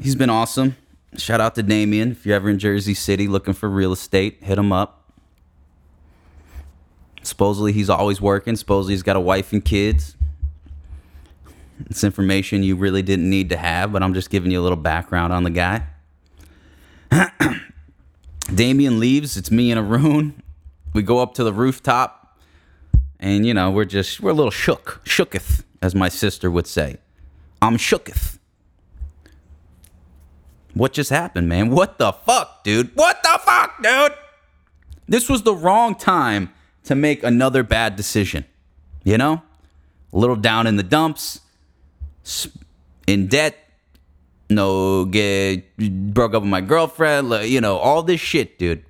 he's 0.00 0.14
been 0.14 0.31
awesome. 0.31 0.76
Shout 1.17 1.40
out 1.40 1.55
to 1.57 1.62
Damien. 1.62 2.12
If 2.12 2.26
you're 2.26 2.37
ever 2.37 2.50
in 2.50 2.59
Jersey 2.59 2.95
City 2.95 3.26
looking 3.26 3.55
for 3.55 3.69
real 3.69 3.93
estate, 3.93 4.38
hit 4.43 4.59
him 4.59 4.73
up. 4.73 5.11
Supposedly 7.23 7.73
he's 7.73 7.90
always 7.90 8.21
working. 8.21 8.55
Supposedly 8.57 8.95
he's 8.95 9.02
got 9.02 9.17
a 9.17 9.21
wife 9.21 9.52
and 9.52 9.64
kids. 9.64 10.14
It's 11.87 12.04
information 12.04 12.62
you 12.62 12.76
really 12.76 13.02
didn't 13.02 13.28
need 13.28 13.50
to 13.50 13.56
have, 13.56 13.92
but 13.92 14.02
I'm 14.02 14.14
just 14.14 14.30
giving 14.30 14.50
you 14.50 14.61
a 14.61 14.62
little 14.62 14.76
background 14.76 15.32
on 15.32 15.44
the 15.44 15.50
guy. 15.50 15.87
Damien 18.54 18.99
leaves. 18.99 19.37
It's 19.37 19.50
me 19.50 19.70
and 19.70 19.78
Arun. 19.80 20.42
We 20.94 21.02
go 21.02 21.20
up 21.20 21.35
to 21.35 21.44
the 21.44 21.52
rooftop, 21.52 22.38
and 23.20 23.47
you 23.47 23.54
know 23.54 23.70
we're 23.70 23.85
just 23.85 24.20
we're 24.20 24.30
a 24.30 24.35
little 24.35 24.50
shook, 24.50 25.00
shooketh, 25.04 25.64
as 25.82 25.94
my 25.94 26.08
sister 26.08 26.50
would 26.50 26.66
say. 26.66 26.97
I'm 27.61 27.76
shooketh. 27.76 28.38
What 30.75 30.92
just 30.92 31.11
happened, 31.11 31.49
man? 31.49 31.70
What 31.70 31.99
the 31.99 32.12
fuck, 32.12 32.62
dude? 32.62 32.94
What 32.94 33.23
the 33.23 33.40
fuck, 33.44 33.82
dude? 33.82 34.12
This 35.08 35.28
was 35.28 35.42
the 35.42 35.54
wrong 35.54 35.94
time 35.94 36.52
to 36.85 36.94
make 36.94 37.23
another 37.23 37.62
bad 37.62 37.97
decision. 37.97 38.44
You 39.02 39.18
know? 39.18 39.42
A 40.12 40.16
little 40.16 40.37
down 40.37 40.66
in 40.66 40.76
the 40.76 40.82
dumps, 40.82 41.40
in 43.06 43.26
debt, 43.26 43.56
no, 44.50 45.04
get 45.04 45.76
broke 46.12 46.35
up 46.35 46.42
with 46.42 46.50
my 46.50 46.61
girlfriend, 46.61 47.30
you 47.49 47.61
know, 47.61 47.76
all 47.76 48.02
this 48.02 48.20
shit, 48.20 48.58
dude. 48.58 48.85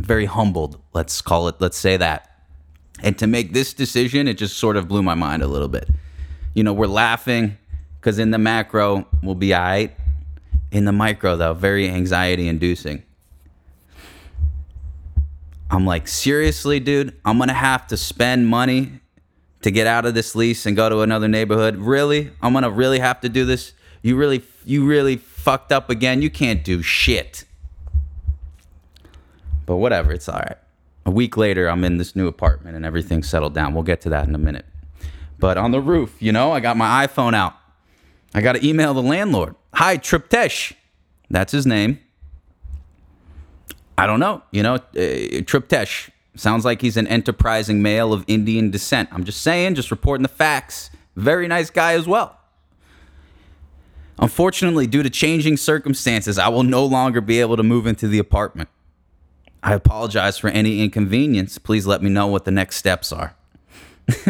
Very 0.00 0.26
humbled, 0.26 0.80
let's 0.92 1.20
call 1.20 1.48
it, 1.48 1.56
let's 1.60 1.76
say 1.76 1.96
that. 1.96 2.28
And 3.02 3.18
to 3.18 3.26
make 3.26 3.52
this 3.52 3.74
decision, 3.74 4.28
it 4.28 4.34
just 4.34 4.56
sort 4.56 4.76
of 4.76 4.88
blew 4.88 5.02
my 5.02 5.14
mind 5.14 5.42
a 5.42 5.46
little 5.46 5.68
bit. 5.68 5.88
You 6.54 6.62
know, 6.64 6.72
we're 6.72 6.86
laughing 6.86 7.56
because 8.00 8.18
in 8.18 8.30
the 8.30 8.38
macro, 8.38 9.06
we'll 9.22 9.34
be 9.34 9.54
all 9.54 9.62
right. 9.62 9.96
In 10.70 10.84
the 10.84 10.92
micro, 10.92 11.36
though, 11.36 11.54
very 11.54 11.88
anxiety 11.88 12.48
inducing. 12.48 13.02
I'm 15.70 15.86
like, 15.86 16.06
seriously, 16.08 16.80
dude, 16.80 17.16
I'm 17.24 17.38
gonna 17.38 17.54
have 17.54 17.86
to 17.88 17.96
spend 17.96 18.48
money 18.48 19.00
to 19.62 19.70
get 19.70 19.86
out 19.86 20.04
of 20.04 20.14
this 20.14 20.34
lease 20.34 20.66
and 20.66 20.76
go 20.76 20.88
to 20.88 21.00
another 21.00 21.28
neighborhood. 21.28 21.76
Really? 21.76 22.30
I'm 22.42 22.52
gonna 22.52 22.70
really 22.70 22.98
have 22.98 23.20
to 23.22 23.28
do 23.28 23.44
this? 23.44 23.72
You 24.02 24.16
really, 24.16 24.42
you 24.64 24.84
really 24.84 25.16
fucked 25.16 25.72
up 25.72 25.88
again. 25.88 26.22
You 26.22 26.30
can't 26.30 26.64
do 26.64 26.82
shit. 26.82 27.44
But 29.64 29.76
whatever, 29.76 30.12
it's 30.12 30.28
all 30.28 30.38
right. 30.38 30.58
A 31.06 31.10
week 31.10 31.36
later, 31.36 31.68
I'm 31.68 31.84
in 31.84 31.96
this 31.96 32.14
new 32.14 32.26
apartment 32.26 32.76
and 32.76 32.84
everything's 32.84 33.28
settled 33.28 33.54
down. 33.54 33.74
We'll 33.74 33.82
get 33.82 34.00
to 34.02 34.08
that 34.10 34.28
in 34.28 34.34
a 34.34 34.38
minute. 34.38 34.66
But 35.38 35.56
on 35.58 35.70
the 35.72 35.80
roof, 35.80 36.16
you 36.20 36.32
know, 36.32 36.52
I 36.52 36.60
got 36.60 36.76
my 36.76 37.06
iPhone 37.06 37.34
out. 37.34 37.54
I 38.34 38.40
got 38.40 38.52
to 38.52 38.66
email 38.66 38.94
the 38.94 39.02
landlord. 39.02 39.56
Hi, 39.74 39.98
Triptesh. 39.98 40.74
That's 41.30 41.52
his 41.52 41.66
name. 41.66 41.98
I 43.98 44.06
don't 44.06 44.20
know. 44.20 44.42
You 44.52 44.62
know, 44.62 44.74
uh, 44.74 44.80
Triptesh 44.94 46.10
sounds 46.34 46.64
like 46.64 46.80
he's 46.80 46.96
an 46.96 47.06
enterprising 47.06 47.82
male 47.82 48.12
of 48.12 48.24
Indian 48.26 48.70
descent. 48.70 49.08
I'm 49.12 49.24
just 49.24 49.42
saying, 49.42 49.74
just 49.74 49.90
reporting 49.90 50.22
the 50.22 50.28
facts. 50.28 50.90
Very 51.16 51.48
nice 51.48 51.70
guy 51.70 51.92
as 51.94 52.06
well. 52.06 52.38
Unfortunately, 54.18 54.86
due 54.86 55.02
to 55.02 55.10
changing 55.10 55.56
circumstances, 55.56 56.38
I 56.38 56.48
will 56.48 56.62
no 56.62 56.84
longer 56.84 57.20
be 57.20 57.40
able 57.40 57.56
to 57.56 57.62
move 57.62 57.86
into 57.86 58.08
the 58.08 58.18
apartment. 58.18 58.68
I 59.62 59.74
apologize 59.74 60.38
for 60.38 60.48
any 60.48 60.82
inconvenience. 60.82 61.58
Please 61.58 61.86
let 61.86 62.02
me 62.02 62.10
know 62.10 62.26
what 62.26 62.44
the 62.44 62.50
next 62.50 62.76
steps 62.76 63.12
are. 63.12 63.34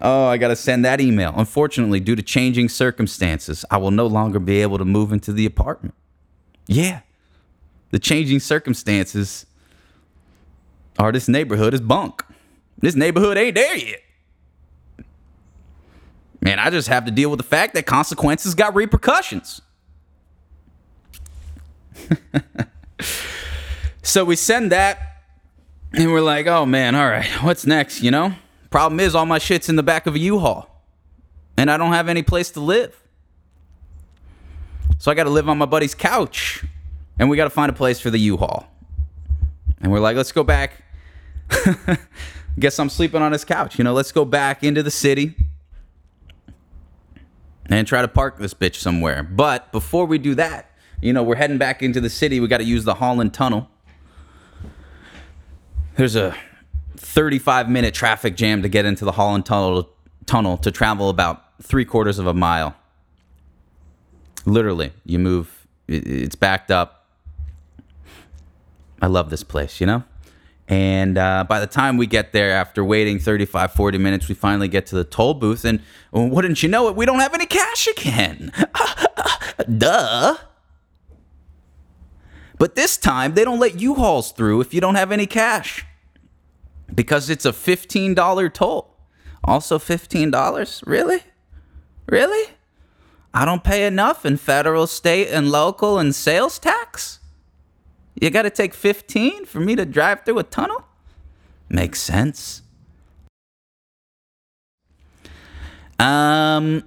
oh, 0.00 0.26
I 0.26 0.36
got 0.36 0.48
to 0.48 0.56
send 0.56 0.84
that 0.84 1.00
email. 1.00 1.32
Unfortunately, 1.36 2.00
due 2.00 2.16
to 2.16 2.22
changing 2.22 2.68
circumstances, 2.68 3.64
I 3.70 3.78
will 3.78 3.90
no 3.90 4.06
longer 4.06 4.38
be 4.38 4.62
able 4.62 4.78
to 4.78 4.84
move 4.84 5.12
into 5.12 5.32
the 5.32 5.46
apartment. 5.46 5.94
Yeah 6.66 7.00
the 7.90 7.98
changing 7.98 8.40
circumstances 8.40 9.46
are 10.98 11.12
this 11.12 11.28
neighborhood 11.28 11.74
is 11.74 11.80
bunk. 11.80 12.22
This 12.78 12.94
neighborhood 12.94 13.36
ain't 13.36 13.54
there 13.54 13.76
yet. 13.76 14.00
Man, 16.40 16.58
I 16.58 16.70
just 16.70 16.88
have 16.88 17.04
to 17.06 17.10
deal 17.10 17.30
with 17.30 17.38
the 17.38 17.44
fact 17.44 17.74
that 17.74 17.86
consequences 17.86 18.54
got 18.54 18.74
repercussions. 18.74 19.62
so 24.02 24.24
we 24.24 24.36
send 24.36 24.70
that 24.72 24.98
and 25.92 26.12
we're 26.12 26.20
like, 26.20 26.46
oh 26.46 26.66
man, 26.66 26.94
all 26.94 27.08
right, 27.08 27.26
what's 27.42 27.66
next, 27.66 28.02
you 28.02 28.10
know? 28.10 28.34
Problem 28.70 29.00
is, 29.00 29.14
all 29.14 29.26
my 29.26 29.38
shit's 29.38 29.68
in 29.68 29.76
the 29.76 29.82
back 29.82 30.06
of 30.06 30.14
a 30.14 30.18
U 30.18 30.38
Haul 30.38 30.70
and 31.56 31.70
I 31.70 31.76
don't 31.76 31.92
have 31.92 32.08
any 32.08 32.22
place 32.22 32.50
to 32.52 32.60
live. 32.60 33.02
So 34.98 35.10
I 35.10 35.14
got 35.14 35.24
to 35.24 35.30
live 35.30 35.48
on 35.48 35.58
my 35.58 35.66
buddy's 35.66 35.94
couch 35.94 36.64
and 37.18 37.30
we 37.30 37.36
got 37.36 37.44
to 37.44 37.50
find 37.50 37.70
a 37.70 37.74
place 37.74 38.00
for 38.00 38.10
the 38.10 38.18
U-Haul. 38.18 38.66
And 39.80 39.92
we're 39.92 40.00
like, 40.00 40.16
let's 40.16 40.32
go 40.32 40.42
back. 40.42 40.82
Guess 42.58 42.78
I'm 42.78 42.88
sleeping 42.88 43.22
on 43.22 43.32
his 43.32 43.44
couch. 43.44 43.78
You 43.78 43.84
know, 43.84 43.92
let's 43.92 44.12
go 44.12 44.24
back 44.24 44.64
into 44.64 44.82
the 44.82 44.90
city 44.90 45.34
and 47.66 47.86
try 47.86 48.02
to 48.02 48.08
park 48.08 48.38
this 48.38 48.54
bitch 48.54 48.76
somewhere. 48.76 49.22
But 49.22 49.72
before 49.72 50.06
we 50.06 50.18
do 50.18 50.34
that, 50.36 50.70
you 51.00 51.12
know, 51.12 51.22
we're 51.22 51.36
heading 51.36 51.58
back 51.58 51.82
into 51.82 52.00
the 52.00 52.10
city. 52.10 52.40
We 52.40 52.48
got 52.48 52.58
to 52.58 52.64
use 52.64 52.84
the 52.84 52.94
Holland 52.94 53.34
Tunnel. 53.34 53.68
There's 55.96 56.16
a 56.16 56.36
35 56.96 57.68
minute 57.68 57.94
traffic 57.94 58.36
jam 58.36 58.62
to 58.62 58.68
get 58.68 58.84
into 58.84 59.04
the 59.04 59.12
Holland 59.12 59.46
Tunnel 59.46 59.90
tunnel 60.26 60.56
to 60.58 60.70
travel 60.70 61.08
about 61.08 61.42
three 61.62 61.84
quarters 61.84 62.18
of 62.18 62.26
a 62.26 62.34
mile. 62.34 62.76
Literally, 64.44 64.92
you 65.04 65.18
move, 65.18 65.66
it's 65.88 66.34
backed 66.34 66.70
up. 66.70 67.06
I 69.00 69.06
love 69.06 69.30
this 69.30 69.42
place, 69.42 69.80
you 69.80 69.86
know? 69.86 70.04
And 70.68 71.16
uh, 71.16 71.44
by 71.48 71.60
the 71.60 71.66
time 71.66 71.96
we 71.96 72.06
get 72.06 72.32
there, 72.32 72.50
after 72.50 72.84
waiting 72.84 73.18
35, 73.18 73.72
40 73.72 73.98
minutes, 73.98 74.28
we 74.28 74.34
finally 74.34 74.66
get 74.68 74.86
to 74.86 74.96
the 74.96 75.04
toll 75.04 75.34
booth. 75.34 75.64
And 75.64 75.80
well, 76.10 76.28
wouldn't 76.28 76.62
you 76.62 76.68
know 76.68 76.88
it, 76.88 76.96
we 76.96 77.06
don't 77.06 77.20
have 77.20 77.34
any 77.34 77.46
cash 77.46 77.86
again. 77.86 78.52
Duh. 79.78 80.36
But 82.58 82.74
this 82.74 82.96
time, 82.96 83.34
they 83.34 83.44
don't 83.44 83.60
let 83.60 83.80
U-Hauls 83.80 84.32
through 84.32 84.60
if 84.60 84.74
you 84.74 84.80
don't 84.80 84.94
have 84.94 85.12
any 85.12 85.26
cash 85.26 85.84
because 86.92 87.30
it's 87.30 87.44
a 87.44 87.52
$15 87.52 88.52
toll. 88.54 88.96
Also, 89.44 89.78
$15? 89.78 90.82
Really? 90.86 91.20
Really? 92.08 92.52
I 93.34 93.44
don't 93.44 93.62
pay 93.62 93.86
enough 93.86 94.24
in 94.24 94.38
federal, 94.38 94.86
state, 94.86 95.28
and 95.28 95.50
local 95.50 95.98
and 95.98 96.14
sales 96.14 96.58
tax? 96.58 97.20
You 98.20 98.30
got 98.30 98.42
to 98.42 98.50
take 98.50 98.74
15 98.74 99.44
for 99.44 99.60
me 99.60 99.76
to 99.76 99.84
drive 99.84 100.24
through 100.24 100.38
a 100.38 100.42
tunnel? 100.42 100.84
Makes 101.68 102.00
sense. 102.00 102.62
Um 105.98 106.82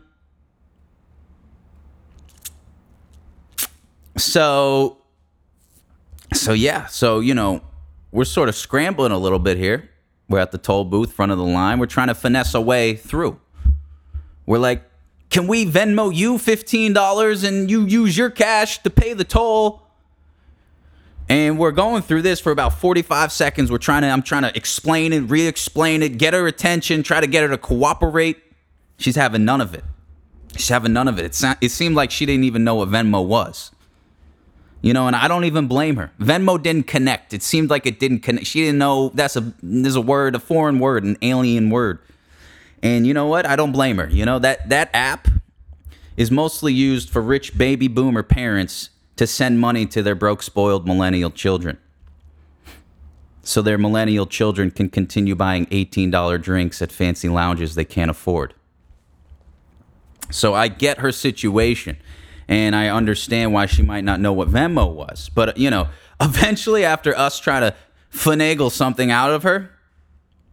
so 4.17 4.97
so 6.33 6.53
yeah, 6.53 6.85
so 6.85 7.19
you 7.19 7.33
know, 7.33 7.61
we're 8.11 8.25
sort 8.25 8.49
of 8.49 8.55
scrambling 8.55 9.11
a 9.11 9.17
little 9.17 9.39
bit 9.39 9.57
here. 9.57 9.89
We're 10.27 10.39
at 10.39 10.51
the 10.51 10.59
toll 10.59 10.85
booth, 10.85 11.11
front 11.11 11.31
of 11.31 11.39
the 11.39 11.43
line. 11.43 11.79
We're 11.79 11.87
trying 11.87 12.07
to 12.07 12.15
finesse 12.15 12.53
our 12.53 12.61
way 12.61 12.95
through. 12.95 13.39
We're 14.45 14.59
like, 14.59 14.83
can 15.29 15.47
we 15.47 15.65
Venmo 15.65 16.13
you 16.13 16.35
$15 16.35 17.43
and 17.47 17.69
you 17.69 17.85
use 17.85 18.15
your 18.15 18.29
cash 18.29 18.81
to 18.83 18.89
pay 18.89 19.13
the 19.13 19.23
toll? 19.23 19.88
And 21.29 21.59
we're 21.59 21.71
going 21.71 22.01
through 22.01 22.23
this 22.23 22.39
for 22.39 22.51
about 22.51 22.79
45 22.79 23.31
seconds. 23.31 23.71
We're 23.71 23.77
trying 23.77 24.01
to, 24.01 24.09
I'm 24.09 24.23
trying 24.23 24.41
to 24.41 24.57
explain 24.57 25.13
it, 25.13 25.19
re 25.19 25.45
explain 25.45 26.01
it, 26.01 26.17
get 26.17 26.33
her 26.33 26.47
attention, 26.47 27.03
try 27.03 27.21
to 27.21 27.27
get 27.27 27.43
her 27.43 27.49
to 27.49 27.57
cooperate. 27.57 28.41
She's 28.97 29.15
having 29.15 29.45
none 29.45 29.61
of 29.61 29.75
it. 29.75 29.83
She's 30.57 30.69
having 30.69 30.91
none 30.91 31.07
of 31.07 31.19
it. 31.19 31.25
It, 31.25 31.57
it 31.61 31.69
seemed 31.69 31.95
like 31.95 32.09
she 32.09 32.25
didn't 32.25 32.45
even 32.45 32.63
know 32.63 32.75
what 32.75 32.89
Venmo 32.89 33.23
was. 33.23 33.71
You 34.81 34.93
know, 34.93 35.05
and 35.05 35.15
I 35.15 35.27
don't 35.27 35.43
even 35.43 35.67
blame 35.67 35.97
her. 35.97 36.11
Venmo 36.19 36.61
didn't 36.61 36.87
connect. 36.87 37.33
It 37.33 37.43
seemed 37.43 37.69
like 37.69 37.85
it 37.85 37.99
didn't 37.99 38.19
connect. 38.19 38.47
She 38.47 38.61
didn't 38.61 38.79
know 38.79 39.09
that's 39.09 39.35
a 39.35 39.53
there's 39.61 39.95
a 39.95 40.01
word, 40.01 40.35
a 40.35 40.39
foreign 40.39 40.79
word, 40.79 41.03
an 41.03 41.17
alien 41.21 41.69
word. 41.69 41.99
And 42.81 43.05
you 43.05 43.13
know 43.13 43.27
what? 43.27 43.45
I 43.45 43.55
don't 43.55 43.73
blame 43.73 43.97
her. 43.97 44.09
You 44.09 44.25
know 44.25 44.39
that 44.39 44.69
that 44.69 44.89
app 44.93 45.27
is 46.17 46.31
mostly 46.31 46.73
used 46.73 47.09
for 47.09 47.21
rich 47.21 47.57
baby 47.57 47.87
boomer 47.87 48.23
parents 48.23 48.89
to 49.19 49.27
send 49.27 49.59
money 49.59 49.85
to 49.85 50.01
their 50.01 50.15
broke, 50.15 50.41
spoiled 50.41 50.87
millennial 50.87 51.29
children. 51.29 51.77
So 53.43 53.61
their 53.61 53.77
millennial 53.77 54.25
children 54.25 54.71
can 54.71 54.87
continue 54.87 55.35
buying 55.35 55.65
$18 55.65 56.41
drinks 56.41 56.81
at 56.81 56.89
fancy 56.89 57.27
lounges 57.27 57.75
they 57.75 57.83
can't 57.83 58.09
afford. 58.09 58.53
So 60.31 60.53
I 60.53 60.69
get 60.69 60.99
her 60.99 61.11
situation 61.11 61.97
and 62.47 62.73
I 62.73 62.87
understand 62.87 63.51
why 63.51 63.65
she 63.65 63.81
might 63.81 64.05
not 64.05 64.21
know 64.21 64.31
what 64.31 64.47
Venmo 64.47 64.89
was. 64.89 65.29
But, 65.35 65.57
you 65.57 65.69
know, 65.69 65.89
eventually, 66.21 66.85
after 66.85 67.13
us 67.17 67.41
trying 67.41 67.69
to 67.69 67.75
finagle 68.13 68.71
something 68.71 69.11
out 69.11 69.31
of 69.31 69.43
her 69.43 69.69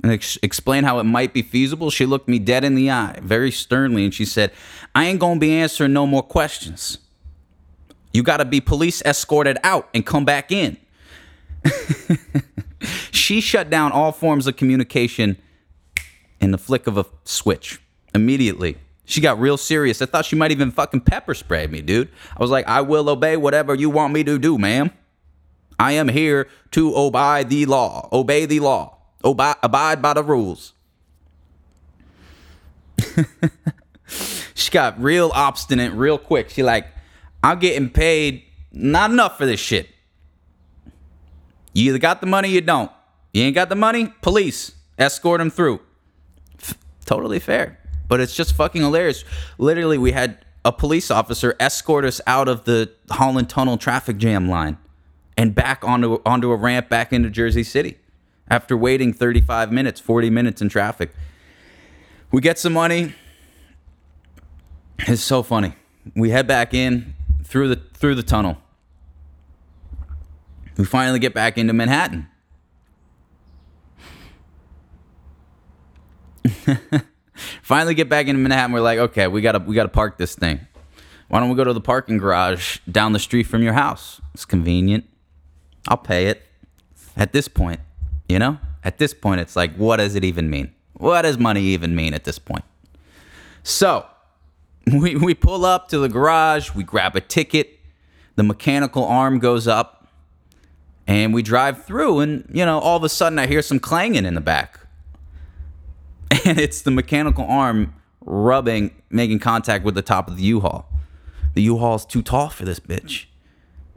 and 0.02 0.11
ex- 0.11 0.38
explain 0.42 0.83
how 0.83 0.98
it 0.98 1.05
might 1.05 1.33
be 1.33 1.42
feasible, 1.42 1.90
she 1.90 2.05
looked 2.05 2.26
me 2.26 2.40
dead 2.40 2.64
in 2.64 2.74
the 2.74 2.90
eye 2.90 3.20
very 3.22 3.52
sternly 3.52 4.02
and 4.02 4.12
she 4.12 4.24
said, 4.24 4.50
I 4.92 5.05
ain't 5.05 5.20
gonna 5.20 5.38
be 5.38 5.52
answering 5.52 5.92
no 5.92 6.05
more 6.05 6.24
questions. 6.24 6.98
You 8.16 8.22
gotta 8.22 8.46
be 8.46 8.62
police 8.62 9.02
escorted 9.02 9.59
out 9.62 9.90
and 9.92 10.07
come 10.07 10.24
back 10.24 10.50
in. 10.50 10.79
she 13.11 13.42
shut 13.42 13.68
down 13.68 13.92
all 13.92 14.11
forms 14.11 14.46
of 14.46 14.57
communication 14.57 15.37
in 16.40 16.50
the 16.50 16.57
flick 16.57 16.87
of 16.87 16.96
a 16.96 17.05
switch 17.24 17.79
immediately. 18.14 18.79
She 19.05 19.20
got 19.20 19.38
real 19.38 19.59
serious. 19.59 20.00
I 20.00 20.07
thought 20.07 20.24
she 20.24 20.35
might 20.35 20.50
even 20.50 20.70
fucking 20.70 21.02
pepper 21.02 21.35
spray 21.35 21.66
me, 21.66 21.83
dude. 21.83 22.09
I 22.35 22.40
was 22.40 22.50
like, 22.50 22.66
I 22.66 22.81
will 22.81 23.11
obey 23.11 23.37
whatever 23.37 23.74
you 23.74 23.90
want 23.90 24.14
me 24.14 24.24
to 24.24 24.38
do, 24.38 24.57
ma'am. 24.57 24.92
I 25.79 25.92
am 25.92 26.09
here 26.09 26.48
to 26.70 26.96
obey 26.96 27.42
the 27.42 27.66
law. 27.66 28.09
Obey 28.11 28.46
the 28.46 28.61
law. 28.61 28.96
Obey, 29.22 29.52
abide 29.62 30.00
by 30.00 30.14
the 30.14 30.22
rules. 30.22 30.72
she 34.55 34.70
got 34.70 34.98
real 34.98 35.31
obstinate 35.35 35.92
real 35.92 36.16
quick. 36.16 36.48
She 36.48 36.62
like, 36.62 36.87
I'm 37.46 37.59
getting 37.59 37.90
paid 37.90 38.42
not 38.72 39.11
enough 39.11 39.38
for 39.38 39.46
this 39.46 39.61
shit. 39.61 39.88
You 41.72 41.90
either 41.90 41.98
got 41.98 42.20
the 42.20 42.26
money, 42.26 42.48
you 42.48 42.61
don't. 42.61 42.90
You 43.32 43.42
ain't 43.44 43.54
got 43.54 43.68
the 43.68 43.74
money, 43.74 44.12
police 44.22 44.72
escort 44.98 45.38
them 45.40 45.50
through. 45.50 45.80
F- 46.59 46.78
totally 47.04 47.38
fair 47.38 47.78
but 48.09 48.20
it's 48.20 48.35
just 48.35 48.54
fucking 48.54 48.82
hilarious. 48.82 49.24
Literally, 49.59 49.98
we 49.98 50.12
had 50.12 50.38
a 50.64 50.72
police 50.72 51.11
officer 51.11 51.54
escort 51.61 52.04
us 52.04 52.20
out 52.26 52.48
of 52.48 52.64
the 52.64 52.90
Holland 53.11 53.48
Tunnel 53.48 53.76
traffic 53.76 54.16
jam 54.16 54.48
line 54.48 54.78
and 55.37 55.54
back 55.54 55.85
onto 55.85 56.20
onto 56.24 56.50
a 56.50 56.56
ramp 56.56 56.88
back 56.88 57.12
into 57.12 57.30
Jersey 57.30 57.62
City 57.62 57.98
after 58.48 58.76
waiting 58.76 59.12
35 59.12 59.72
minutes, 59.72 60.00
40 60.00 60.30
minutes 60.30 60.62
in 60.62 60.68
traffic. 60.68 61.12
We 62.30 62.40
get 62.40 62.59
some 62.59 62.72
money. 62.72 63.14
It's 65.00 65.22
so 65.22 65.42
funny. 65.42 65.74
We 66.14 66.30
head 66.30 66.46
back 66.46 66.72
in 66.74 67.14
through 67.46 67.68
the 67.68 67.76
through 67.94 68.16
the 68.16 68.22
tunnel. 68.22 68.59
We 70.76 70.85
finally 70.85 71.18
get 71.18 71.32
back 71.32 71.56
into 71.56 71.72
Manhattan. 71.72 72.28
Finally 77.62 77.94
get 77.94 78.09
back 78.09 78.26
into 78.28 78.40
Manhattan. 78.40 78.72
We're 78.72 78.80
like, 78.80 78.98
okay, 78.98 79.26
we 79.26 79.40
gotta 79.40 79.59
we 79.59 79.74
gotta 79.74 79.88
park 79.88 80.18
this 80.18 80.35
thing. 80.35 80.61
Why 81.28 81.40
don't 81.40 81.48
we 81.48 81.56
go 81.56 81.64
to 81.64 81.72
the 81.72 81.80
parking 81.80 82.18
garage 82.18 82.78
down 82.90 83.12
the 83.12 83.18
street 83.18 83.44
from 83.44 83.62
your 83.62 83.72
house? 83.72 84.20
It's 84.35 84.44
convenient. 84.44 85.04
I'll 85.88 85.96
pay 85.96 86.26
it. 86.26 86.42
At 87.16 87.32
this 87.32 87.48
point, 87.48 87.80
you 88.28 88.38
know? 88.38 88.59
At 88.85 88.98
this 88.98 89.12
point, 89.12 89.40
it's 89.40 89.56
like, 89.56 89.74
what 89.74 89.96
does 89.96 90.14
it 90.14 90.24
even 90.24 90.48
mean? 90.50 90.72
What 90.92 91.22
does 91.22 91.38
money 91.38 91.62
even 91.62 91.96
mean 91.96 92.14
at 92.14 92.24
this 92.24 92.38
point? 92.38 92.64
So 93.64 94.06
we, 94.92 95.16
we 95.16 95.35
pull 95.35 95.64
up 95.64 95.88
to 95.88 95.99
the 95.99 96.09
garage, 96.09 96.75
we 96.75 96.85
grab 96.85 97.16
a 97.16 97.20
ticket, 97.20 97.81
the 98.37 98.42
mechanical 98.42 99.05
arm 99.05 99.38
goes 99.38 99.66
up, 99.66 100.09
and 101.07 101.35
we 101.35 101.42
drive 101.42 101.85
through, 101.85 102.20
and 102.20 102.49
you 102.53 102.64
know, 102.64 102.79
all 102.79 102.96
of 102.96 103.05
a 103.05 103.09
sudden 103.09 103.38
I 103.38 103.46
hear 103.46 103.62
some 103.62 103.79
clanging 103.79 104.25
in 104.25 104.35
the 104.35 104.40
back. 104.40 104.81
and 106.44 106.59
it's 106.59 106.83
the 106.83 106.90
mechanical 106.90 107.44
arm 107.44 107.94
rubbing, 108.20 108.94
making 109.11 109.38
contact 109.38 109.85
with 109.85 109.94
the 109.94 110.03
top 110.03 110.29
of 110.29 110.37
the 110.37 110.42
U-Haul. 110.42 110.88
The 111.55 111.62
U-Haul's 111.62 112.05
too 112.05 112.22
tall 112.22 112.51
for 112.51 112.64
this 112.64 112.81
bitch. 112.81 113.27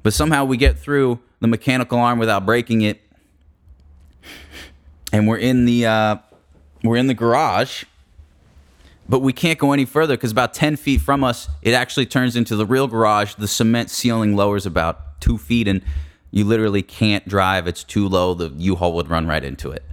But 0.01 0.13
somehow 0.13 0.45
we 0.45 0.57
get 0.57 0.77
through 0.77 1.19
the 1.39 1.47
mechanical 1.47 1.99
arm 1.99 2.19
without 2.19 2.45
breaking 2.45 2.81
it. 2.81 3.01
And 5.11 5.27
we're 5.27 5.37
in 5.37 5.65
the 5.65 5.87
uh, 5.87 6.15
we're 6.83 6.97
in 6.97 7.07
the 7.07 7.13
garage. 7.13 7.83
But 9.09 9.19
we 9.19 9.33
can't 9.33 9.57
go 9.57 9.73
any 9.73 9.85
further 9.85 10.15
because 10.15 10.31
about 10.31 10.53
10 10.53 10.75
feet 10.75 11.01
from 11.01 11.23
us, 11.23 11.49
it 11.63 11.73
actually 11.73 12.05
turns 12.05 12.35
into 12.35 12.55
the 12.55 12.65
real 12.65 12.87
garage. 12.87 13.33
The 13.33 13.47
cement 13.47 13.89
ceiling 13.89 14.35
lowers 14.35 14.67
about 14.67 15.19
two 15.19 15.39
feet, 15.39 15.67
and 15.67 15.81
you 16.29 16.45
literally 16.45 16.83
can't 16.83 17.27
drive. 17.27 17.67
It's 17.67 17.83
too 17.83 18.07
low. 18.07 18.35
The 18.35 18.49
U-Haul 18.55 18.93
would 18.93 19.09
run 19.09 19.27
right 19.27 19.43
into 19.43 19.71
it. 19.71 19.83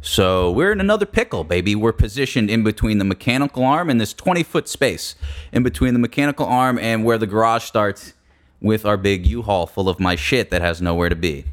So 0.00 0.50
we're 0.50 0.72
in 0.72 0.80
another 0.80 1.06
pickle, 1.06 1.44
baby. 1.44 1.74
We're 1.74 1.92
positioned 1.92 2.50
in 2.50 2.62
between 2.62 2.98
the 2.98 3.04
mechanical 3.04 3.64
arm 3.64 3.88
and 3.88 4.00
this 4.00 4.12
20 4.12 4.42
foot 4.42 4.68
space 4.68 5.14
in 5.52 5.62
between 5.62 5.92
the 5.92 5.98
mechanical 5.98 6.46
arm 6.46 6.78
and 6.78 7.04
where 7.04 7.18
the 7.18 7.26
garage 7.26 7.64
starts 7.64 8.14
with 8.60 8.86
our 8.86 8.96
big 8.96 9.26
U-Haul 9.26 9.66
full 9.66 9.88
of 9.88 10.00
my 10.00 10.16
shit 10.16 10.50
that 10.50 10.62
has 10.62 10.80
nowhere 10.80 11.08
to 11.10 11.16
be. 11.16 11.44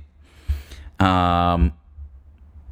Um, 0.99 1.73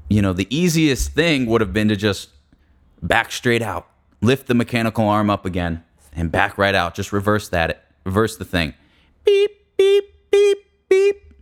you 0.09 0.21
know, 0.21 0.33
the 0.33 0.53
easiest 0.53 1.11
thing 1.11 1.45
would 1.45 1.61
have 1.61 1.73
been 1.73 1.89
to 1.89 1.95
just 1.95 2.29
back 3.01 3.31
straight 3.31 3.61
out, 3.61 3.87
lift 4.21 4.47
the 4.47 4.53
mechanical 4.53 5.07
arm 5.07 5.29
up 5.29 5.45
again, 5.45 5.83
and 6.13 6.31
back 6.31 6.57
right 6.57 6.75
out. 6.75 6.95
Just 6.95 7.11
reverse 7.11 7.49
that, 7.49 7.85
reverse 8.03 8.37
the 8.37 8.45
thing. 8.45 8.73
Beep, 9.25 9.51
beep, 9.77 10.05
beep, 10.31 10.57
beep. 10.89 11.33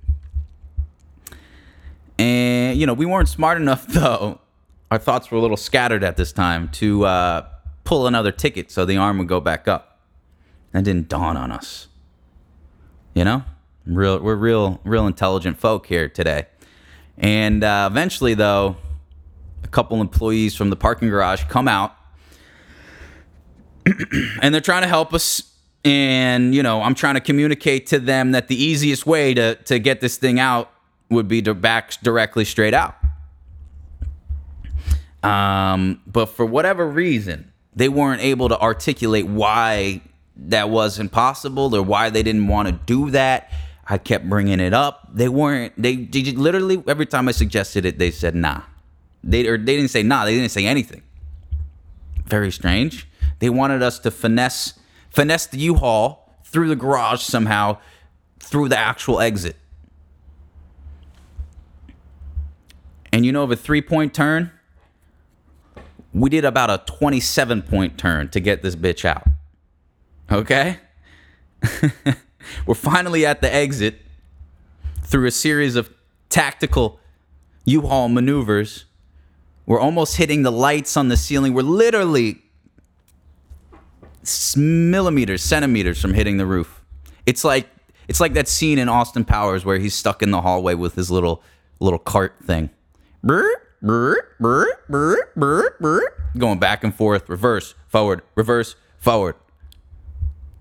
And, 2.20 2.78
you 2.78 2.86
know, 2.86 2.94
we 2.94 3.06
weren't 3.06 3.30
smart 3.30 3.62
enough, 3.62 3.88
though. 3.88 4.40
Our 4.90 4.98
thoughts 4.98 5.30
were 5.30 5.38
a 5.38 5.42
little 5.42 5.58
scattered 5.58 6.04
at 6.04 6.18
this 6.18 6.32
time 6.32 6.70
to 6.70 7.06
uh, 7.06 7.46
pull 7.84 8.08
another 8.08 8.32
ticket 8.32 8.72
so 8.72 8.86
the 8.86 8.98
arm 8.98 9.18
would 9.18 9.28
go 9.28 9.42
back 9.42 9.68
up. 9.68 10.00
That 10.72 10.84
didn't 10.84 11.10
dawn 11.10 11.36
on 11.36 11.52
us. 11.52 11.88
You 13.14 13.26
know? 13.26 13.44
Real, 13.86 14.20
we're 14.20 14.36
real, 14.36 14.80
real 14.84 15.08
intelligent 15.08 15.58
folk 15.58 15.88
here 15.88 16.10
today. 16.10 16.46
And 17.18 17.64
uh, 17.64 17.88
eventually, 17.90 18.34
though, 18.34 18.78
a 19.64 19.68
couple 19.68 20.00
employees 20.02 20.56
from 20.56 20.70
the 20.70 20.76
parking 20.76 21.10
garage 21.10 21.44
come 21.46 21.68
out 21.68 21.96
and 24.42 24.54
they're 24.54 24.62
trying 24.62 24.84
to 24.84 24.88
help 24.88 25.14
us. 25.14 25.44
And, 25.86 26.54
you 26.54 26.64
know, 26.64 26.82
I'm 26.82 26.96
trying 26.96 27.16
to 27.16 27.22
communicate 27.22 27.88
to 27.88 28.00
them 28.00 28.32
that 28.32 28.48
the 28.48 28.62
easiest 28.62 29.06
way 29.06 29.34
to, 29.34 29.56
to 29.56 29.80
get 29.80 30.02
this 30.02 30.18
thing 30.18 30.40
out 30.40 30.72
would 31.10 31.28
be 31.28 31.42
to 31.44 31.54
back 31.54 32.02
directly 32.02 32.44
straight 32.44 32.74
out. 32.74 32.96
Um, 35.24 36.02
but 36.06 36.28
for 36.28 36.46
whatever 36.46 36.88
reason, 36.88 37.52
they 37.76 37.90
weren't 37.90 38.22
able 38.22 38.50
to 38.50 38.60
articulate 38.60 39.28
why 39.28 40.02
that 40.36 40.70
was 40.70 41.00
impossible 41.00 41.76
or 41.76 41.82
why 41.82 42.10
they 42.10 42.24
didn't 42.24 42.48
want 42.48 42.68
to 42.68 42.74
do 42.74 43.12
that. 43.12 43.52
I 43.88 43.98
kept 43.98 44.28
bringing 44.28 44.60
it 44.60 44.74
up. 44.74 45.08
They 45.14 45.30
weren't. 45.30 45.74
They, 45.82 45.96
they 45.96 46.24
literally 46.24 46.84
every 46.88 47.06
time 47.06 47.30
I 47.30 47.32
suggested 47.32 47.86
it, 47.86 47.98
they 48.00 48.12
said 48.12 48.36
nah. 48.36 48.62
They 49.24 49.48
or 49.48 49.58
they 49.58 49.76
didn't 49.78 49.92
say 49.92 50.04
nah. 50.04 50.26
They 50.26 50.36
didn't 50.36 50.52
say 50.52 50.66
anything. 50.66 51.04
Very 52.26 52.52
strange. 52.52 53.08
They 53.40 53.50
wanted 53.50 53.82
us 53.82 54.00
to 54.00 54.12
finesse 54.12 54.74
finesse 55.10 55.48
the 55.48 55.58
U-Haul 55.58 56.36
through 56.44 56.68
the 56.68 56.76
garage 56.76 57.22
somehow 57.22 57.78
through 58.40 58.70
the 58.70 58.78
actual 58.78 59.20
exit. 59.20 59.56
And 63.12 63.26
you 63.26 63.32
know, 63.32 63.44
of 63.44 63.52
a 63.52 63.56
three-point 63.56 64.14
turn, 64.14 64.52
we 66.14 66.30
did 66.30 66.46
about 66.46 66.70
a 66.70 66.84
27 66.86 67.64
point 67.64 67.98
turn 67.98 68.30
to 68.30 68.40
get 68.40 68.62
this 68.62 68.76
bitch 68.76 69.06
out. 69.06 69.28
Okay? 70.32 70.80
We're 72.66 72.76
finally 72.76 73.26
at 73.26 73.42
the 73.42 73.54
exit 73.54 74.02
through 75.04 75.26
a 75.26 75.32
series 75.32 75.76
of 75.76 75.90
tactical 76.30 77.00
U 77.66 77.82
Haul 77.82 78.10
maneuvers. 78.10 78.86
We're 79.66 79.80
almost 79.80 80.18
hitting 80.18 80.44
the 80.44 80.52
lights 80.52 80.96
on 80.96 81.10
the 81.10 81.18
ceiling. 81.18 81.54
We're 81.54 81.62
literally 81.64 82.42
millimeters, 84.56 85.42
centimeters 85.44 86.02
from 86.02 86.14
hitting 86.14 86.38
the 86.38 86.46
roof. 86.46 86.82
It's 87.26 87.44
like 87.44 87.68
it's 88.08 88.20
like 88.20 88.34
that 88.34 88.48
scene 88.48 88.80
in 88.80 88.90
Austin 88.90 89.26
Powers 89.26 89.66
where 89.66 89.78
he's 89.78 89.94
stuck 89.94 90.22
in 90.24 90.32
the 90.32 90.42
hallway 90.42 90.74
with 90.76 90.96
his 90.96 91.12
little 91.12 91.44
little 91.80 92.00
cart 92.00 92.36
thing. 92.44 92.70
Going 96.38 96.60
back 96.60 96.84
and 96.84 96.94
forth, 96.94 97.30
reverse, 97.30 97.76
forward, 97.88 98.22
reverse, 98.36 98.76
forward. 98.98 99.36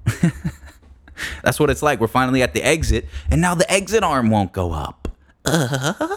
That's 1.42 1.59
what 1.59 1.70
it's 1.70 1.83
like. 1.83 2.00
We're 2.00 2.09
finally 2.09 2.42
at 2.42 2.52
the 2.52 2.62
exit, 2.62 3.07
and 3.31 3.40
now 3.40 3.55
the 3.55 3.70
exit 3.70 4.02
arm 4.02 4.31
won't 4.31 4.52
go 4.52 4.72
up. 4.72 5.09
Uh-huh. 5.44 6.16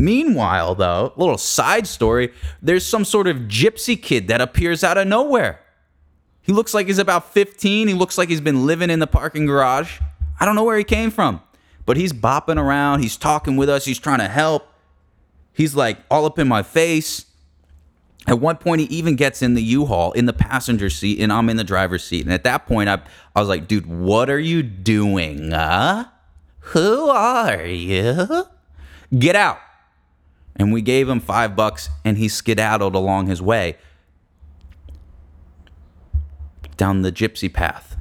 Meanwhile, 0.00 0.76
though, 0.76 1.12
little 1.16 1.36
side 1.36 1.86
story, 1.86 2.32
there's 2.62 2.86
some 2.86 3.04
sort 3.04 3.26
of 3.26 3.36
gypsy 3.36 4.00
kid 4.00 4.28
that 4.28 4.40
appears 4.40 4.82
out 4.82 4.96
of 4.96 5.06
nowhere. 5.06 5.60
He 6.40 6.52
looks 6.52 6.72
like 6.72 6.86
he's 6.86 6.98
about 6.98 7.34
15. 7.34 7.86
He 7.86 7.92
looks 7.92 8.16
like 8.16 8.30
he's 8.30 8.40
been 8.40 8.66
living 8.66 8.88
in 8.88 8.98
the 8.98 9.06
parking 9.06 9.44
garage. 9.44 10.00
I 10.40 10.46
don't 10.46 10.54
know 10.54 10.64
where 10.64 10.78
he 10.78 10.84
came 10.84 11.10
from, 11.10 11.42
but 11.84 11.98
he's 11.98 12.14
bopping 12.14 12.56
around. 12.56 13.00
He's 13.00 13.18
talking 13.18 13.58
with 13.58 13.68
us. 13.68 13.84
He's 13.84 13.98
trying 13.98 14.20
to 14.20 14.28
help. 14.28 14.72
He's 15.52 15.74
like 15.74 15.98
all 16.10 16.24
up 16.24 16.38
in 16.38 16.48
my 16.48 16.62
face. 16.62 17.26
At 18.26 18.38
one 18.38 18.56
point, 18.56 18.80
he 18.80 18.86
even 18.86 19.16
gets 19.16 19.42
in 19.42 19.52
the 19.52 19.62
U-Haul 19.62 20.12
in 20.12 20.24
the 20.24 20.32
passenger 20.32 20.88
seat, 20.88 21.20
and 21.20 21.30
I'm 21.30 21.50
in 21.50 21.58
the 21.58 21.64
driver's 21.64 22.04
seat. 22.04 22.24
And 22.24 22.32
at 22.32 22.44
that 22.44 22.66
point, 22.66 22.88
I, 22.88 23.02
I 23.36 23.40
was 23.40 23.48
like, 23.48 23.68
dude, 23.68 23.86
what 23.86 24.30
are 24.30 24.38
you 24.38 24.62
doing? 24.62 25.52
Who 26.60 27.08
are 27.08 27.62
you? 27.66 28.46
Get 29.18 29.36
out. 29.36 29.58
And 30.56 30.72
we 30.72 30.82
gave 30.82 31.08
him 31.08 31.20
five 31.20 31.56
bucks, 31.56 31.88
and 32.04 32.18
he 32.18 32.28
skedaddled 32.28 32.94
along 32.94 33.26
his 33.26 33.40
way 33.40 33.76
down 36.76 37.02
the 37.02 37.12
gypsy 37.12 37.52
path. 37.52 37.96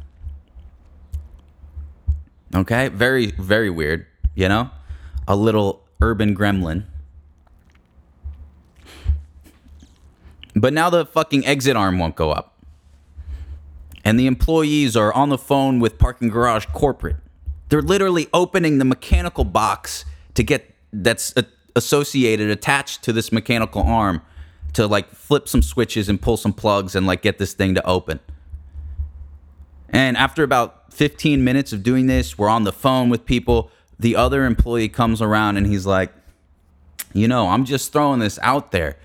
Okay? 2.56 2.88
Very, 2.88 3.28
very 3.32 3.70
weird, 3.70 4.06
you 4.36 4.48
know? 4.48 4.70
A 5.28 5.36
little 5.36 5.84
urban 6.02 6.36
gremlin. 6.36 6.86
But 10.56 10.74
now 10.74 10.90
the 10.90 11.06
fucking 11.06 11.46
exit 11.46 11.76
arm 11.76 12.00
won't 12.00 12.16
go 12.16 12.32
up. 12.32 12.58
And 14.04 14.20
the 14.20 14.28
employees 14.28 14.96
are 14.96 15.14
on 15.14 15.30
the 15.30 15.38
phone 15.38 15.80
with 15.80 16.00
Parking 16.00 16.30
Garage 16.30 16.66
Corporate. 16.68 17.18
They're 17.68 17.82
literally 17.82 18.28
opening 18.34 18.78
the 18.78 18.86
mechanical 18.86 19.44
box 19.44 20.06
to 20.34 20.44
get 20.44 20.74
that's 20.92 21.34
associated, 21.80 22.52
attached 22.52 23.04
to 23.04 23.14
this 23.14 23.32
mechanical 23.32 23.82
arm 23.82 24.22
to 24.74 24.86
like 24.86 25.10
flip 25.10 25.48
some 25.48 25.64
switches 25.64 26.08
and 26.08 26.22
pull 26.22 26.38
some 26.38 26.54
plugs 26.54 26.96
and 26.96 27.08
like 27.08 27.24
get 27.24 27.40
this 27.40 27.54
thing 27.54 27.74
to 27.74 27.86
open. 27.86 28.20
And 29.90 30.16
after 30.16 30.44
about 30.44 30.94
15 30.94 31.44
minutes 31.44 31.74
of 31.74 31.82
doing 31.82 32.06
this, 32.06 32.38
we're 32.38 32.50
on 32.50 32.64
the 32.64 32.72
phone 32.72 33.10
with 33.10 33.26
people. 33.26 33.72
The 34.00 34.16
other 34.16 34.46
employee 34.46 34.90
comes 34.90 35.22
around 35.22 35.58
and 35.58 35.66
he's 35.66 35.88
like, 35.88 36.14
You 37.14 37.28
know, 37.28 37.48
I'm 37.48 37.66
just 37.66 37.92
throwing 37.92 38.20
this 38.20 38.38
out 38.44 38.72
there 38.72 38.98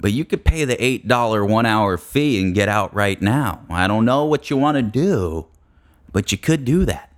but 0.00 0.12
you 0.12 0.24
could 0.24 0.44
pay 0.44 0.64
the 0.64 0.76
$8 0.76 1.48
one 1.48 1.66
hour 1.66 1.96
fee 1.96 2.40
and 2.40 2.54
get 2.54 2.68
out 2.68 2.94
right 2.94 3.20
now. 3.20 3.64
I 3.70 3.86
don't 3.86 4.04
know 4.04 4.24
what 4.24 4.50
you 4.50 4.56
want 4.56 4.76
to 4.76 4.82
do, 4.82 5.46
but 6.12 6.32
you 6.32 6.38
could 6.38 6.64
do 6.64 6.84
that. 6.84 7.12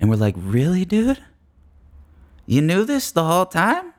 And 0.00 0.10
we're 0.10 0.16
like, 0.16 0.34
really, 0.36 0.84
dude? 0.84 1.22
You 2.46 2.60
knew 2.60 2.84
this 2.84 3.12
the 3.12 3.24
whole 3.24 3.46
time? 3.46 3.91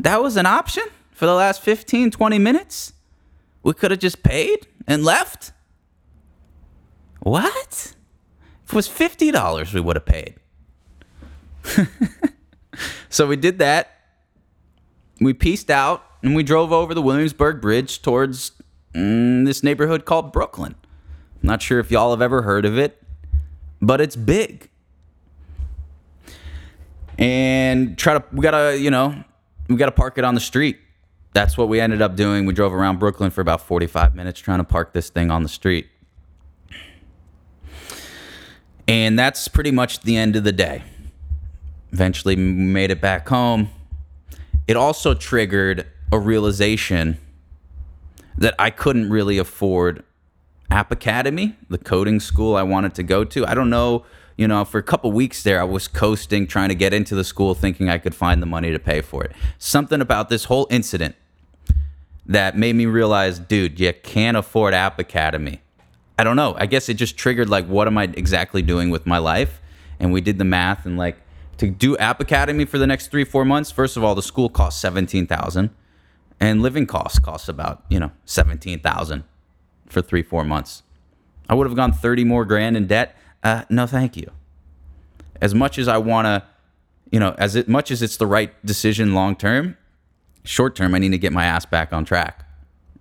That 0.00 0.22
was 0.22 0.38
an 0.38 0.46
option 0.46 0.84
for 1.12 1.26
the 1.26 1.34
last 1.34 1.60
15, 1.60 2.10
20 2.10 2.38
minutes? 2.38 2.94
We 3.62 3.74
could 3.74 3.90
have 3.90 4.00
just 4.00 4.22
paid 4.22 4.66
and 4.86 5.04
left? 5.04 5.52
What? 7.20 7.94
If 8.64 8.70
it 8.70 8.74
was 8.74 8.88
$50, 8.88 9.74
we 9.74 9.80
would 9.80 9.96
have 9.96 10.06
paid. 10.06 10.36
so 13.10 13.26
we 13.26 13.36
did 13.36 13.58
that. 13.58 13.90
We 15.20 15.34
pieced 15.34 15.70
out 15.70 16.02
and 16.22 16.34
we 16.34 16.44
drove 16.44 16.72
over 16.72 16.94
the 16.94 17.02
Williamsburg 17.02 17.60
Bridge 17.60 18.00
towards 18.00 18.52
mm, 18.94 19.44
this 19.44 19.62
neighborhood 19.62 20.06
called 20.06 20.32
Brooklyn. 20.32 20.76
I'm 21.42 21.46
not 21.46 21.60
sure 21.60 21.78
if 21.78 21.90
y'all 21.90 22.10
have 22.12 22.22
ever 22.22 22.40
heard 22.40 22.64
of 22.64 22.78
it, 22.78 23.02
but 23.82 24.00
it's 24.00 24.16
big. 24.16 24.70
And 27.18 27.98
try 27.98 28.14
to 28.14 28.24
we 28.32 28.40
gotta 28.40 28.78
you 28.78 28.90
know 28.90 29.24
we 29.70 29.76
gotta 29.76 29.92
park 29.92 30.18
it 30.18 30.24
on 30.24 30.34
the 30.34 30.40
street. 30.40 30.78
That's 31.32 31.56
what 31.56 31.68
we 31.68 31.80
ended 31.80 32.02
up 32.02 32.16
doing. 32.16 32.44
We 32.44 32.52
drove 32.52 32.74
around 32.74 32.98
Brooklyn 32.98 33.30
for 33.30 33.40
about 33.40 33.60
45 33.62 34.16
minutes 34.16 34.40
trying 34.40 34.58
to 34.58 34.64
park 34.64 34.92
this 34.92 35.10
thing 35.10 35.30
on 35.30 35.44
the 35.44 35.48
street. 35.48 35.88
And 38.88 39.16
that's 39.16 39.46
pretty 39.46 39.70
much 39.70 40.00
the 40.00 40.16
end 40.16 40.34
of 40.34 40.42
the 40.42 40.50
day. 40.50 40.82
Eventually 41.92 42.34
made 42.34 42.90
it 42.90 43.00
back 43.00 43.28
home. 43.28 43.70
It 44.66 44.76
also 44.76 45.14
triggered 45.14 45.86
a 46.10 46.18
realization 46.18 47.18
that 48.36 48.56
I 48.58 48.70
couldn't 48.70 49.10
really 49.10 49.38
afford 49.38 50.02
App 50.68 50.90
Academy, 50.90 51.56
the 51.68 51.78
coding 51.78 52.18
school 52.18 52.56
I 52.56 52.64
wanted 52.64 52.94
to 52.94 53.04
go 53.04 53.22
to. 53.24 53.46
I 53.46 53.54
don't 53.54 53.70
know, 53.70 54.04
you 54.40 54.48
know, 54.48 54.64
for 54.64 54.78
a 54.78 54.82
couple 54.82 55.12
weeks 55.12 55.42
there, 55.42 55.60
I 55.60 55.64
was 55.64 55.86
coasting, 55.86 56.46
trying 56.46 56.70
to 56.70 56.74
get 56.74 56.94
into 56.94 57.14
the 57.14 57.24
school, 57.24 57.54
thinking 57.54 57.90
I 57.90 57.98
could 57.98 58.14
find 58.14 58.40
the 58.40 58.46
money 58.46 58.70
to 58.70 58.78
pay 58.78 59.02
for 59.02 59.22
it. 59.22 59.32
Something 59.58 60.00
about 60.00 60.30
this 60.30 60.44
whole 60.44 60.66
incident 60.70 61.14
that 62.24 62.56
made 62.56 62.74
me 62.74 62.86
realize, 62.86 63.38
dude, 63.38 63.78
you 63.78 63.92
can't 63.92 64.38
afford 64.38 64.72
App 64.72 64.98
Academy. 64.98 65.60
I 66.18 66.24
don't 66.24 66.36
know. 66.36 66.54
I 66.56 66.64
guess 66.64 66.88
it 66.88 66.94
just 66.94 67.18
triggered 67.18 67.50
like, 67.50 67.66
what 67.66 67.86
am 67.86 67.98
I 67.98 68.04
exactly 68.04 68.62
doing 68.62 68.88
with 68.88 69.04
my 69.04 69.18
life? 69.18 69.60
And 69.98 70.10
we 70.10 70.22
did 70.22 70.38
the 70.38 70.46
math 70.46 70.86
and 70.86 70.96
like 70.96 71.18
to 71.58 71.68
do 71.68 71.98
App 71.98 72.18
Academy 72.18 72.64
for 72.64 72.78
the 72.78 72.86
next 72.86 73.08
three, 73.10 73.24
four 73.24 73.44
months. 73.44 73.70
First 73.70 73.98
of 73.98 74.04
all, 74.04 74.14
the 74.14 74.22
school 74.22 74.48
costs 74.48 74.80
seventeen 74.80 75.26
thousand 75.26 75.68
and 76.40 76.62
living 76.62 76.86
costs 76.86 77.18
cost 77.18 77.50
about 77.50 77.84
you 77.90 78.00
know 78.00 78.10
seventeen 78.24 78.80
thousand 78.80 79.24
for 79.86 80.00
three 80.00 80.22
four 80.22 80.44
months. 80.44 80.82
I 81.46 81.54
would 81.54 81.66
have 81.66 81.76
gone 81.76 81.92
thirty 81.92 82.24
more 82.24 82.46
grand 82.46 82.78
in 82.78 82.86
debt. 82.86 83.14
Uh, 83.42 83.64
no, 83.70 83.86
thank 83.86 84.16
you. 84.16 84.30
As 85.40 85.54
much 85.54 85.78
as 85.78 85.88
I 85.88 85.98
want 85.98 86.26
to, 86.26 86.42
you 87.10 87.18
know, 87.18 87.34
as 87.38 87.56
it, 87.56 87.68
much 87.68 87.90
as 87.90 88.02
it's 88.02 88.16
the 88.16 88.26
right 88.26 88.52
decision 88.64 89.14
long 89.14 89.36
term, 89.36 89.76
short 90.44 90.76
term, 90.76 90.94
I 90.94 90.98
need 90.98 91.10
to 91.10 91.18
get 91.18 91.32
my 91.32 91.44
ass 91.44 91.64
back 91.64 91.92
on 91.92 92.04
track 92.04 92.44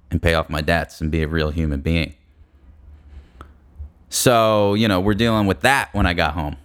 and 0.09 0.21
pay 0.21 0.33
off 0.33 0.49
my 0.49 0.61
debts 0.61 1.01
and 1.01 1.11
be 1.11 1.21
a 1.21 1.27
real 1.27 1.51
human 1.51 1.81
being. 1.81 2.15
So, 4.09 4.73
you 4.73 4.87
know, 4.87 4.99
we're 4.99 5.13
dealing 5.13 5.45
with 5.45 5.61
that 5.61 5.93
when 5.93 6.05
I 6.05 6.13
got 6.13 6.33
home. 6.33 6.57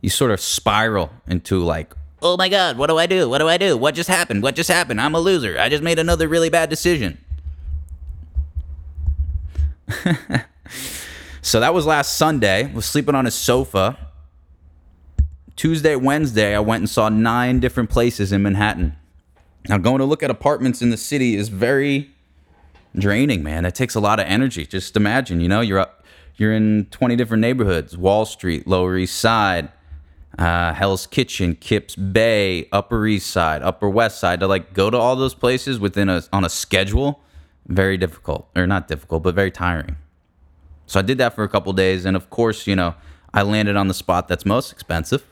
You 0.00 0.10
sort 0.10 0.30
of 0.30 0.40
spiral 0.40 1.10
into 1.26 1.58
like 1.64 1.94
oh 2.22 2.36
my 2.36 2.48
God, 2.48 2.76
what 2.76 2.88
do 2.88 2.98
I 2.98 3.06
do? 3.06 3.28
What 3.28 3.38
do 3.38 3.48
I 3.48 3.56
do? 3.56 3.76
What 3.76 3.94
just 3.94 4.08
happened? 4.08 4.42
What 4.42 4.56
just 4.56 4.70
happened? 4.70 5.00
I'm 5.00 5.14
a 5.14 5.20
loser. 5.20 5.58
I 5.58 5.68
just 5.68 5.82
made 5.82 5.98
another 5.98 6.28
really 6.28 6.50
bad 6.50 6.70
decision. 6.70 7.18
so 11.46 11.60
that 11.60 11.72
was 11.72 11.86
last 11.86 12.16
Sunday. 12.16 12.72
Was 12.72 12.86
sleeping 12.86 13.14
on 13.14 13.24
a 13.24 13.30
sofa. 13.30 13.96
Tuesday, 15.54 15.94
Wednesday, 15.94 16.56
I 16.56 16.58
went 16.58 16.80
and 16.80 16.90
saw 16.90 17.08
nine 17.08 17.60
different 17.60 17.88
places 17.88 18.32
in 18.32 18.42
Manhattan. 18.42 18.96
Now, 19.68 19.78
going 19.78 19.98
to 19.98 20.04
look 20.04 20.24
at 20.24 20.30
apartments 20.30 20.82
in 20.82 20.90
the 20.90 20.96
city 20.96 21.36
is 21.36 21.48
very 21.48 22.10
draining, 22.98 23.44
man. 23.44 23.64
It 23.64 23.76
takes 23.76 23.94
a 23.94 24.00
lot 24.00 24.18
of 24.18 24.26
energy. 24.26 24.66
Just 24.66 24.96
imagine, 24.96 25.40
you 25.40 25.46
know, 25.46 25.60
you're 25.60 25.78
up, 25.78 26.04
you're 26.34 26.52
in 26.52 26.86
20 26.90 27.14
different 27.14 27.42
neighborhoods: 27.42 27.96
Wall 27.96 28.24
Street, 28.24 28.66
Lower 28.66 28.96
East 28.96 29.14
Side, 29.14 29.70
uh, 30.40 30.74
Hell's 30.74 31.06
Kitchen, 31.06 31.54
Kips 31.54 31.94
Bay, 31.94 32.68
Upper 32.72 33.06
East 33.06 33.30
Side, 33.30 33.62
Upper 33.62 33.88
West 33.88 34.18
Side. 34.18 34.40
To 34.40 34.48
like 34.48 34.74
go 34.74 34.90
to 34.90 34.98
all 34.98 35.14
those 35.14 35.34
places 35.34 35.78
within 35.78 36.08
a 36.08 36.24
on 36.32 36.44
a 36.44 36.50
schedule, 36.50 37.20
very 37.68 37.96
difficult, 37.96 38.48
or 38.56 38.66
not 38.66 38.88
difficult, 38.88 39.22
but 39.22 39.36
very 39.36 39.52
tiring. 39.52 39.96
So 40.86 41.00
I 41.00 41.02
did 41.02 41.18
that 41.18 41.34
for 41.34 41.44
a 41.44 41.48
couple 41.48 41.72
days, 41.72 42.04
and 42.04 42.16
of 42.16 42.30
course, 42.30 42.66
you 42.66 42.76
know, 42.76 42.94
I 43.34 43.42
landed 43.42 43.76
on 43.76 43.88
the 43.88 43.94
spot 43.94 44.28
that's 44.28 44.46
most 44.46 44.72
expensive. 44.72 45.24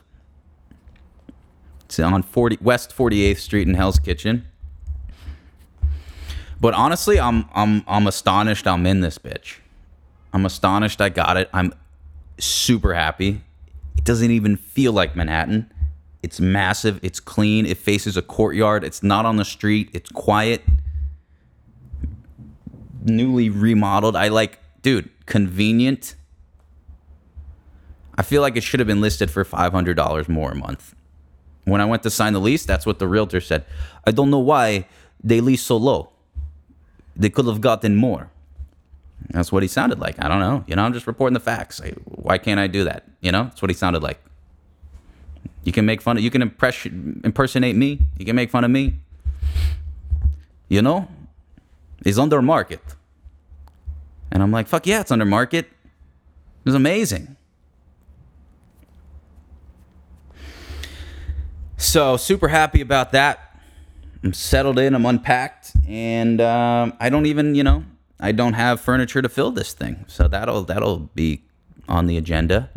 It's 1.85 1.99
on 1.99 2.23
40 2.23 2.59
West 2.61 2.95
48th 2.95 3.37
Street 3.37 3.67
in 3.67 3.75
Hell's 3.75 3.99
Kitchen. 3.99 4.45
But 6.59 6.73
honestly, 6.73 7.19
I'm 7.19 7.45
I'm 7.53 7.83
I'm 7.87 8.07
astonished 8.07 8.67
I'm 8.67 8.85
in 8.85 9.01
this 9.01 9.17
bitch. 9.17 9.57
I'm 10.33 10.45
astonished 10.45 10.99
I 10.99 11.09
got 11.09 11.37
it. 11.37 11.49
I'm 11.53 11.73
super 12.37 12.93
happy. 12.93 13.41
It 13.97 14.03
doesn't 14.03 14.31
even 14.31 14.57
feel 14.57 14.91
like 14.91 15.15
Manhattan. 15.15 15.71
It's 16.21 16.39
massive, 16.39 16.99
it's 17.03 17.19
clean, 17.19 17.67
it 17.67 17.77
faces 17.77 18.17
a 18.17 18.21
courtyard, 18.23 18.83
it's 18.83 19.03
not 19.03 19.27
on 19.27 19.35
the 19.35 19.45
street, 19.45 19.91
it's 19.93 20.09
quiet. 20.09 20.63
Newly 23.03 23.51
remodeled. 23.51 24.15
I 24.15 24.29
like, 24.29 24.57
dude, 24.81 25.07
convenient. 25.25 26.15
I 28.17 28.21
feel 28.21 28.41
like 28.41 28.55
it 28.55 28.63
should 28.63 28.79
have 28.79 28.87
been 28.87 29.01
listed 29.01 29.29
for 29.29 29.43
$500 29.43 30.29
more 30.29 30.51
a 30.51 30.55
month. 30.55 30.95
When 31.65 31.81
I 31.81 31.85
went 31.85 32.03
to 32.03 32.09
sign 32.09 32.33
the 32.33 32.39
lease, 32.39 32.65
that's 32.65 32.85
what 32.85 32.99
the 32.99 33.07
realtor 33.07 33.41
said. 33.41 33.65
I 34.05 34.11
don't 34.11 34.29
know 34.29 34.39
why 34.39 34.87
they 35.23 35.41
lease 35.41 35.63
so 35.63 35.77
low. 35.77 36.11
They 37.15 37.29
could 37.29 37.45
have 37.45 37.61
gotten 37.61 37.95
more. 37.95 38.29
That's 39.29 39.51
what 39.51 39.63
he 39.63 39.67
sounded 39.67 39.99
like. 39.99 40.23
I 40.23 40.27
don't 40.27 40.39
know. 40.39 40.63
You 40.67 40.75
know, 40.75 40.83
I'm 40.83 40.93
just 40.93 41.07
reporting 41.07 41.33
the 41.33 41.39
facts. 41.39 41.79
Like, 41.79 41.95
why 42.05 42.37
can't 42.37 42.59
I 42.59 42.67
do 42.67 42.83
that? 42.83 43.05
You 43.21 43.31
know, 43.31 43.45
that's 43.45 43.61
what 43.61 43.69
he 43.69 43.75
sounded 43.75 44.03
like. 44.03 44.19
You 45.63 45.71
can 45.71 45.85
make 45.85 46.01
fun 46.01 46.17
of, 46.17 46.23
you 46.23 46.29
can 46.29 46.43
impress, 46.43 46.85
impersonate 46.85 47.75
me. 47.75 48.05
You 48.17 48.25
can 48.25 48.35
make 48.35 48.51
fun 48.51 48.63
of 48.63 48.69
me. 48.69 48.99
You 50.69 50.81
know, 50.81 51.07
he's 52.03 52.19
under 52.19 52.41
market. 52.41 52.81
And 54.31 54.43
I'm 54.43 54.51
like, 54.51 54.67
fuck 54.67 54.85
yeah, 54.85 55.01
it's 55.01 55.11
under 55.11 55.25
market. 55.25 55.65
It 55.65 56.65
was 56.65 56.75
amazing. 56.75 57.35
So 61.77 62.17
super 62.17 62.47
happy 62.47 62.81
about 62.81 63.11
that. 63.11 63.59
I'm 64.23 64.33
settled 64.33 64.79
in. 64.79 64.95
I'm 64.95 65.05
unpacked, 65.05 65.73
and 65.87 66.41
um, 66.41 66.93
I 66.99 67.09
don't 67.09 67.27
even, 67.27 67.53
you 67.53 67.63
know, 67.63 67.83
I 68.19 68.31
don't 68.31 68.53
have 68.53 68.81
furniture 68.81 69.21
to 69.21 69.29
fill 69.29 69.51
this 69.51 69.73
thing. 69.73 70.03
So 70.07 70.27
that'll 70.27 70.63
that'll 70.63 71.11
be 71.13 71.43
on 71.87 72.07
the 72.07 72.17
agenda. 72.17 72.71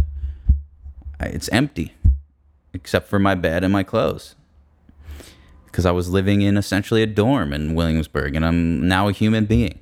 It's 1.21 1.49
empty, 1.49 1.95
except 2.75 3.09
for 3.09 3.19
my 3.19 3.35
bed 3.35 3.65
and 3.65 3.73
my 3.73 3.83
clothes, 3.83 4.35
because 5.65 5.87
I 5.87 5.91
was 5.91 6.11
living 6.11 6.43
in 6.43 6.59
essentially 6.59 7.03
a 7.03 7.07
dorm 7.07 7.55
in 7.55 7.75
Williamsburg, 7.75 8.37
and 8.37 8.45
I'm 8.45 8.87
now 8.87 9.09
a 9.09 9.13
human 9.13 9.47
being. 9.47 9.79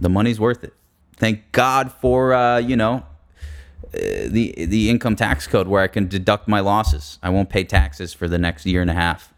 The 0.00 0.08
money's 0.08 0.40
worth 0.40 0.64
it. 0.64 0.74
Thank 1.16 1.52
God 1.52 1.92
for 1.92 2.32
uh, 2.32 2.58
you 2.58 2.76
know 2.76 3.04
uh, 3.92 3.98
the 4.28 4.54
the 4.56 4.88
income 4.88 5.16
tax 5.16 5.46
code 5.46 5.68
where 5.68 5.82
I 5.82 5.88
can 5.88 6.08
deduct 6.08 6.48
my 6.48 6.60
losses. 6.60 7.18
I 7.22 7.30
won't 7.30 7.50
pay 7.50 7.64
taxes 7.64 8.12
for 8.14 8.28
the 8.28 8.38
next 8.38 8.64
year 8.64 8.80
and 8.80 8.90
a 8.90 8.94
half. 8.94 9.32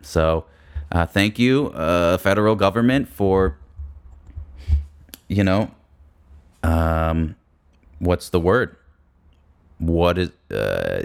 So, 0.00 0.46
uh, 0.92 1.06
thank 1.06 1.38
you, 1.38 1.68
uh, 1.68 2.16
federal 2.18 2.54
government, 2.54 3.08
for 3.08 3.58
you 5.28 5.42
know, 5.42 5.72
um, 6.62 7.36
what's 7.98 8.28
the 8.28 8.40
word? 8.40 8.76
What 9.78 10.16
is 10.18 10.30
uh, 10.50 10.54
uh, 10.54 11.02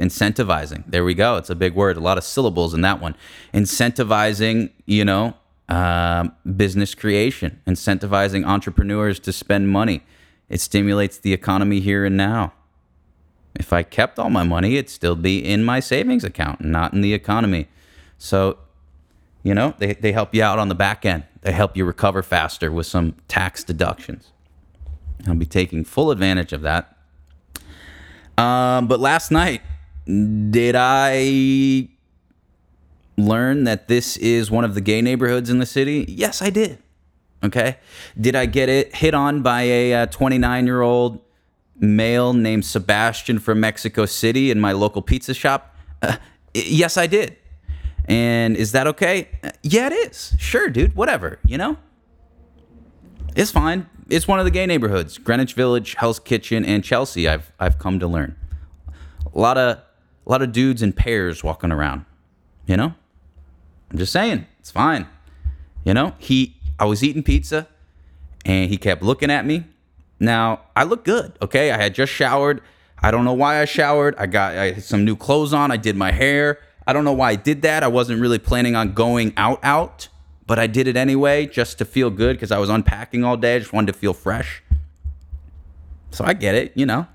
incentivizing? 0.00 0.84
There 0.86 1.04
we 1.04 1.14
go. 1.14 1.36
It's 1.36 1.50
a 1.50 1.54
big 1.54 1.74
word. 1.74 1.96
A 1.96 2.00
lot 2.00 2.18
of 2.18 2.24
syllables 2.24 2.74
in 2.74 2.80
that 2.80 3.00
one. 3.00 3.14
Incentivizing, 3.54 4.70
you 4.86 5.04
know, 5.04 5.34
um, 5.70 6.32
business 6.56 6.94
creation, 6.94 7.60
incentivizing 7.66 8.44
entrepreneurs 8.44 9.18
to 9.20 9.32
spend 9.32 9.68
money 9.68 10.02
it 10.50 10.60
stimulates 10.60 11.16
the 11.16 11.32
economy 11.32 11.80
here 11.80 12.04
and 12.04 12.16
now. 12.16 12.52
If 13.54 13.72
I 13.72 13.82
kept 13.84 14.18
all 14.18 14.30
my 14.30 14.42
money, 14.42 14.76
it'd 14.76 14.90
still 14.90 15.14
be 15.14 15.38
in 15.38 15.64
my 15.64 15.80
savings 15.80 16.24
account, 16.24 16.60
not 16.60 16.92
in 16.92 17.00
the 17.00 17.14
economy. 17.14 17.68
So, 18.18 18.58
you 19.44 19.54
know, 19.54 19.74
they, 19.78 19.94
they 19.94 20.12
help 20.12 20.34
you 20.34 20.42
out 20.42 20.58
on 20.58 20.68
the 20.68 20.74
back 20.74 21.06
end. 21.06 21.24
They 21.42 21.52
help 21.52 21.76
you 21.76 21.84
recover 21.84 22.22
faster 22.22 22.70
with 22.70 22.86
some 22.86 23.14
tax 23.28 23.64
deductions. 23.64 24.32
I'll 25.26 25.36
be 25.36 25.46
taking 25.46 25.84
full 25.84 26.10
advantage 26.10 26.52
of 26.52 26.62
that. 26.62 26.96
Um, 28.36 28.88
but 28.88 28.98
last 28.98 29.30
night, 29.30 29.62
did 30.06 30.74
I 30.76 31.88
learn 33.26 33.64
that 33.64 33.88
this 33.88 34.16
is 34.16 34.50
one 34.50 34.64
of 34.64 34.74
the 34.74 34.80
gay 34.80 35.02
neighborhoods 35.02 35.50
in 35.50 35.58
the 35.58 35.66
city? 35.66 36.04
Yes, 36.08 36.42
I 36.42 36.50
did. 36.50 36.78
Okay. 37.42 37.78
Did 38.20 38.36
I 38.36 38.46
get 38.46 38.68
it 38.68 38.94
hit 38.94 39.14
on 39.14 39.42
by 39.42 39.62
a 39.62 40.06
29 40.06 40.62
uh, 40.62 40.64
year 40.64 40.82
old 40.82 41.20
male 41.78 42.32
named 42.32 42.64
Sebastian 42.64 43.38
from 43.38 43.60
Mexico 43.60 44.04
City 44.06 44.50
in 44.50 44.60
my 44.60 44.72
local 44.72 45.02
pizza 45.02 45.34
shop? 45.34 45.74
Uh, 46.02 46.16
yes, 46.54 46.96
I 46.96 47.06
did. 47.06 47.36
And 48.06 48.56
is 48.56 48.72
that 48.72 48.86
okay? 48.88 49.28
Uh, 49.42 49.50
yeah, 49.62 49.86
it 49.86 49.92
is. 49.92 50.34
Sure, 50.38 50.68
dude. 50.68 50.94
Whatever. 50.94 51.38
You 51.46 51.58
know? 51.58 51.76
It's 53.36 53.50
fine. 53.50 53.88
It's 54.08 54.26
one 54.26 54.38
of 54.38 54.44
the 54.44 54.50
gay 54.50 54.66
neighborhoods 54.66 55.18
Greenwich 55.18 55.54
Village, 55.54 55.94
Hell's 55.94 56.18
Kitchen, 56.18 56.64
and 56.64 56.82
Chelsea, 56.82 57.28
I've, 57.28 57.52
I've 57.60 57.78
come 57.78 58.00
to 58.00 58.08
learn. 58.08 58.36
A 59.32 59.38
lot 59.38 59.56
of, 59.56 59.78
a 59.78 60.30
lot 60.30 60.42
of 60.42 60.52
dudes 60.52 60.82
in 60.82 60.92
pairs 60.92 61.44
walking 61.44 61.70
around. 61.70 62.04
You 62.66 62.76
know? 62.76 62.94
I'm 63.90 63.98
just 63.98 64.12
saying. 64.12 64.46
It's 64.58 64.70
fine. 64.70 65.06
You 65.84 65.94
know? 65.94 66.14
He 66.18 66.56
I 66.78 66.84
was 66.84 67.04
eating 67.04 67.22
pizza 67.22 67.68
and 68.44 68.70
he 68.70 68.76
kept 68.76 69.02
looking 69.02 69.30
at 69.30 69.44
me. 69.44 69.64
Now, 70.18 70.62
I 70.76 70.84
look 70.84 71.04
good, 71.04 71.32
okay? 71.40 71.70
I 71.70 71.76
had 71.78 71.94
just 71.94 72.12
showered. 72.12 72.62
I 73.02 73.10
don't 73.10 73.24
know 73.24 73.32
why 73.32 73.60
I 73.60 73.64
showered. 73.64 74.14
I 74.16 74.26
got 74.26 74.56
I 74.56 74.72
had 74.72 74.82
some 74.82 75.04
new 75.04 75.16
clothes 75.16 75.52
on. 75.52 75.70
I 75.70 75.76
did 75.76 75.96
my 75.96 76.12
hair. 76.12 76.58
I 76.86 76.92
don't 76.92 77.04
know 77.04 77.12
why 77.12 77.30
I 77.30 77.36
did 77.36 77.62
that. 77.62 77.82
I 77.82 77.88
wasn't 77.88 78.20
really 78.20 78.38
planning 78.38 78.76
on 78.76 78.92
going 78.92 79.32
out 79.36 79.60
out, 79.62 80.08
but 80.46 80.58
I 80.58 80.66
did 80.66 80.88
it 80.88 80.96
anyway 80.96 81.46
just 81.46 81.78
to 81.78 81.84
feel 81.84 82.10
good 82.10 82.36
because 82.36 82.50
I 82.50 82.58
was 82.58 82.68
unpacking 82.68 83.24
all 83.24 83.36
day. 83.36 83.56
I 83.56 83.58
just 83.60 83.72
wanted 83.72 83.92
to 83.92 83.98
feel 83.98 84.12
fresh. 84.12 84.62
So 86.10 86.24
I 86.24 86.34
get 86.34 86.54
it, 86.54 86.72
you 86.74 86.84
know. 86.84 87.06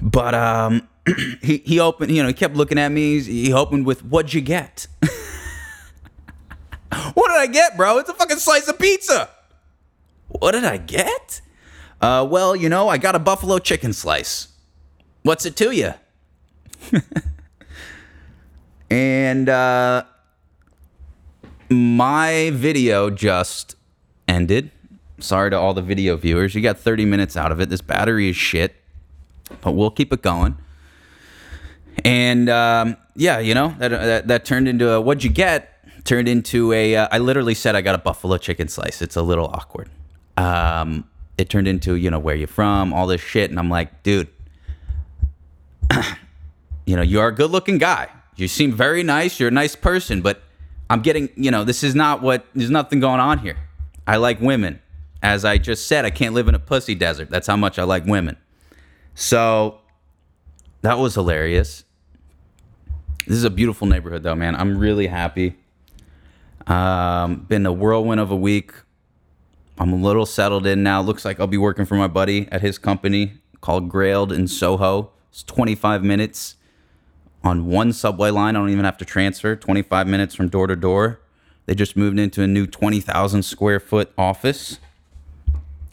But 0.00 0.34
um 0.34 0.88
he 1.42 1.58
he 1.64 1.80
opened, 1.80 2.12
you 2.12 2.22
know, 2.22 2.28
he 2.28 2.34
kept 2.34 2.54
looking 2.54 2.78
at 2.78 2.90
me. 2.90 3.20
He 3.20 3.52
opened 3.52 3.86
with 3.86 4.04
what'd 4.04 4.32
you 4.34 4.40
get? 4.40 4.86
What 7.14 7.28
did 7.28 7.38
I 7.38 7.46
get, 7.46 7.76
bro? 7.76 7.98
It's 7.98 8.08
a 8.08 8.14
fucking 8.14 8.38
slice 8.38 8.68
of 8.68 8.78
pizza. 8.78 9.28
What 10.28 10.52
did 10.52 10.64
I 10.64 10.76
get? 10.76 11.40
Uh, 12.00 12.26
well, 12.28 12.56
you 12.56 12.68
know, 12.68 12.88
I 12.88 12.98
got 12.98 13.14
a 13.14 13.18
buffalo 13.18 13.58
chicken 13.58 13.92
slice. 13.92 14.48
What's 15.22 15.46
it 15.46 15.56
to 15.56 15.70
you? 15.70 15.94
and 18.90 19.48
uh, 19.48 20.04
my 21.70 22.50
video 22.52 23.08
just 23.10 23.76
ended. 24.26 24.70
Sorry 25.18 25.50
to 25.50 25.58
all 25.58 25.74
the 25.74 25.82
video 25.82 26.16
viewers. 26.16 26.54
You 26.54 26.60
got 26.60 26.78
30 26.78 27.04
minutes 27.04 27.36
out 27.36 27.52
of 27.52 27.60
it. 27.60 27.68
This 27.68 27.80
battery 27.80 28.28
is 28.28 28.36
shit, 28.36 28.74
but 29.60 29.72
we'll 29.72 29.90
keep 29.90 30.12
it 30.12 30.22
going. 30.22 30.56
And 32.04 32.48
um, 32.48 32.96
yeah, 33.14 33.38
you 33.38 33.54
know, 33.54 33.74
that, 33.78 33.88
that, 33.88 34.28
that 34.28 34.44
turned 34.44 34.68
into 34.68 34.90
a 34.90 35.00
what'd 35.00 35.22
you 35.22 35.30
get? 35.30 35.72
turned 36.04 36.28
into 36.28 36.72
a. 36.72 36.96
Uh, 36.96 37.08
I 37.10 37.18
literally 37.18 37.54
said 37.54 37.76
I 37.76 37.80
got 37.80 37.94
a 37.94 37.98
buffalo 37.98 38.36
chicken 38.36 38.68
slice. 38.68 39.02
It's 39.02 39.16
a 39.16 39.22
little 39.22 39.46
awkward. 39.46 39.88
Um, 40.36 41.08
it 41.38 41.48
turned 41.48 41.68
into 41.68 41.94
you 41.94 42.10
know 42.10 42.18
where 42.18 42.34
you 42.34 42.46
from, 42.46 42.92
all 42.92 43.06
this 43.06 43.20
shit, 43.20 43.50
and 43.50 43.58
I'm 43.58 43.70
like, 43.70 44.02
dude, 44.02 44.28
you 46.86 46.96
know, 46.96 47.02
you 47.02 47.20
are 47.20 47.28
a 47.28 47.34
good 47.34 47.50
looking 47.50 47.78
guy. 47.78 48.08
You 48.36 48.48
seem 48.48 48.72
very 48.72 49.02
nice. 49.02 49.38
You're 49.38 49.48
a 49.48 49.52
nice 49.52 49.76
person, 49.76 50.22
but 50.22 50.42
I'm 50.88 51.02
getting, 51.02 51.28
you 51.36 51.50
know, 51.50 51.64
this 51.64 51.84
is 51.84 51.94
not 51.94 52.22
what. 52.22 52.46
There's 52.54 52.70
nothing 52.70 53.00
going 53.00 53.20
on 53.20 53.38
here. 53.38 53.56
I 54.06 54.16
like 54.16 54.40
women. 54.40 54.80
As 55.22 55.44
I 55.44 55.56
just 55.56 55.86
said, 55.86 56.04
I 56.04 56.10
can't 56.10 56.34
live 56.34 56.48
in 56.48 56.54
a 56.56 56.58
pussy 56.58 56.96
desert. 56.96 57.30
That's 57.30 57.46
how 57.46 57.56
much 57.56 57.78
I 57.78 57.84
like 57.84 58.04
women. 58.04 58.36
So 59.14 59.78
that 60.80 60.98
was 60.98 61.14
hilarious. 61.14 61.84
This 63.26 63.36
is 63.36 63.44
a 63.44 63.50
beautiful 63.50 63.86
neighborhood, 63.86 64.24
though, 64.24 64.34
man. 64.34 64.56
I'm 64.56 64.78
really 64.78 65.06
happy. 65.06 65.54
Um, 66.66 67.46
been 67.48 67.64
a 67.66 67.72
whirlwind 67.72 68.20
of 68.20 68.30
a 68.30 68.36
week. 68.36 68.72
I'm 69.78 69.92
a 69.92 69.96
little 69.96 70.26
settled 70.26 70.66
in 70.66 70.82
now. 70.82 71.00
Looks 71.00 71.24
like 71.24 71.38
I'll 71.38 71.46
be 71.46 71.58
working 71.58 71.84
for 71.84 71.94
my 71.94 72.08
buddy 72.08 72.48
at 72.50 72.62
his 72.62 72.78
company 72.78 73.34
called 73.60 73.88
Grailed 73.88 74.32
in 74.32 74.48
Soho. 74.48 75.12
It's 75.30 75.42
25 75.44 76.02
minutes 76.02 76.56
on 77.44 77.66
one 77.66 77.92
subway 77.92 78.30
line. 78.30 78.56
I 78.56 78.58
don't 78.58 78.70
even 78.70 78.84
have 78.84 78.98
to 78.98 79.04
transfer. 79.04 79.54
25 79.54 80.06
minutes 80.06 80.34
from 80.34 80.48
door 80.48 80.66
to 80.66 80.76
door. 80.76 81.20
They 81.66 81.74
just 81.74 81.96
moved 81.96 82.18
into 82.18 82.42
a 82.42 82.46
new 82.48 82.66
20,000 82.66 83.44
square 83.44 83.78
foot 83.78 84.12
office. 84.18 84.78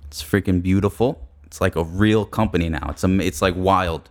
It's 0.07 0.23
freaking 0.23 0.63
beautiful. 0.63 1.27
It's 1.45 1.61
like 1.61 1.75
a 1.75 1.83
real 1.83 2.25
company 2.25 2.69
now. 2.69 2.87
It's 2.89 3.03
a, 3.03 3.19
it's 3.19 3.41
like 3.41 3.55
wild 3.55 4.09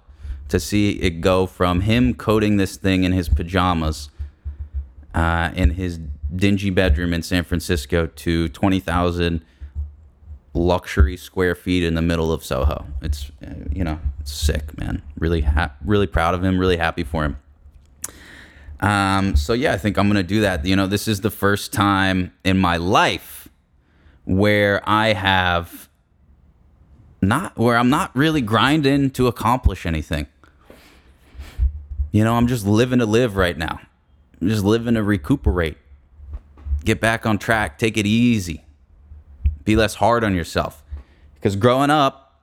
to 0.49 0.59
see 0.59 0.93
it 1.01 1.21
go 1.21 1.47
from 1.47 1.83
him 1.83 2.15
coding 2.15 2.57
this 2.57 2.77
thing 2.77 3.05
in 3.05 3.13
his 3.13 3.29
pajamas 3.29 4.09
uh, 5.15 5.51
in 5.55 5.71
his 5.71 5.99
dingy 6.35 6.71
bedroom 6.71 7.13
in 7.13 7.23
San 7.23 7.45
Francisco 7.45 8.07
to 8.07 8.49
20,000 8.49 9.45
luxury 10.55 11.17
square 11.17 11.55
feet 11.55 11.85
in 11.85 11.95
the 11.95 12.03
middle 12.03 12.33
of 12.33 12.45
Soho. 12.45 12.87
It's 13.03 13.31
uh, 13.43 13.55
you 13.73 13.85
know, 13.85 14.01
sick, 14.25 14.77
man. 14.79 15.03
Really 15.19 15.43
ha- 15.43 15.73
really 15.85 16.07
proud 16.07 16.35
of 16.35 16.45
him, 16.45 16.59
really 16.59 16.77
happy 16.77 17.05
for 17.05 17.25
him. 17.25 17.39
Um, 18.81 19.37
so 19.37 19.53
yeah, 19.53 19.73
I 19.73 19.79
think 19.79 19.99
I'm 19.99 20.07
gonna 20.09 20.23
do 20.23 20.41
that. 20.43 20.65
You 20.65 20.77
know, 20.77 20.87
this 20.87 21.09
is 21.09 21.21
the 21.21 21.31
first 21.31 21.73
time 21.73 22.33
in 22.45 22.59
my 22.59 22.77
life 22.77 23.49
where 24.25 24.83
I 24.89 25.15
have 25.15 25.89
not 27.21 27.57
where 27.57 27.77
I'm 27.77 27.91
not 27.91 28.15
really 28.15 28.41
grinding 28.41 29.11
to 29.11 29.27
accomplish 29.27 29.87
anything. 29.87 30.27
You 32.11 32.25
know, 32.25 32.35
I'm 32.35 32.47
just 32.47 32.67
living 32.67 32.99
to 33.01 33.07
live 33.07 33.37
right 33.37 33.57
now. 33.57 33.81
I'm 34.41 34.49
just 34.49 34.65
living 34.65 34.95
to 34.95 35.03
recuperate. 35.03 35.77
Get 36.85 37.01
back 37.01 37.27
on 37.27 37.39
track. 37.39 37.79
Take 37.79 37.97
it 37.97 38.07
easy. 38.07 38.65
Be 39.65 39.77
less 39.77 39.97
hard 39.97 40.25
on 40.25 40.35
yourself. 40.35 40.83
Because 41.35 41.57
growing 41.57 41.91
up, 41.91 42.41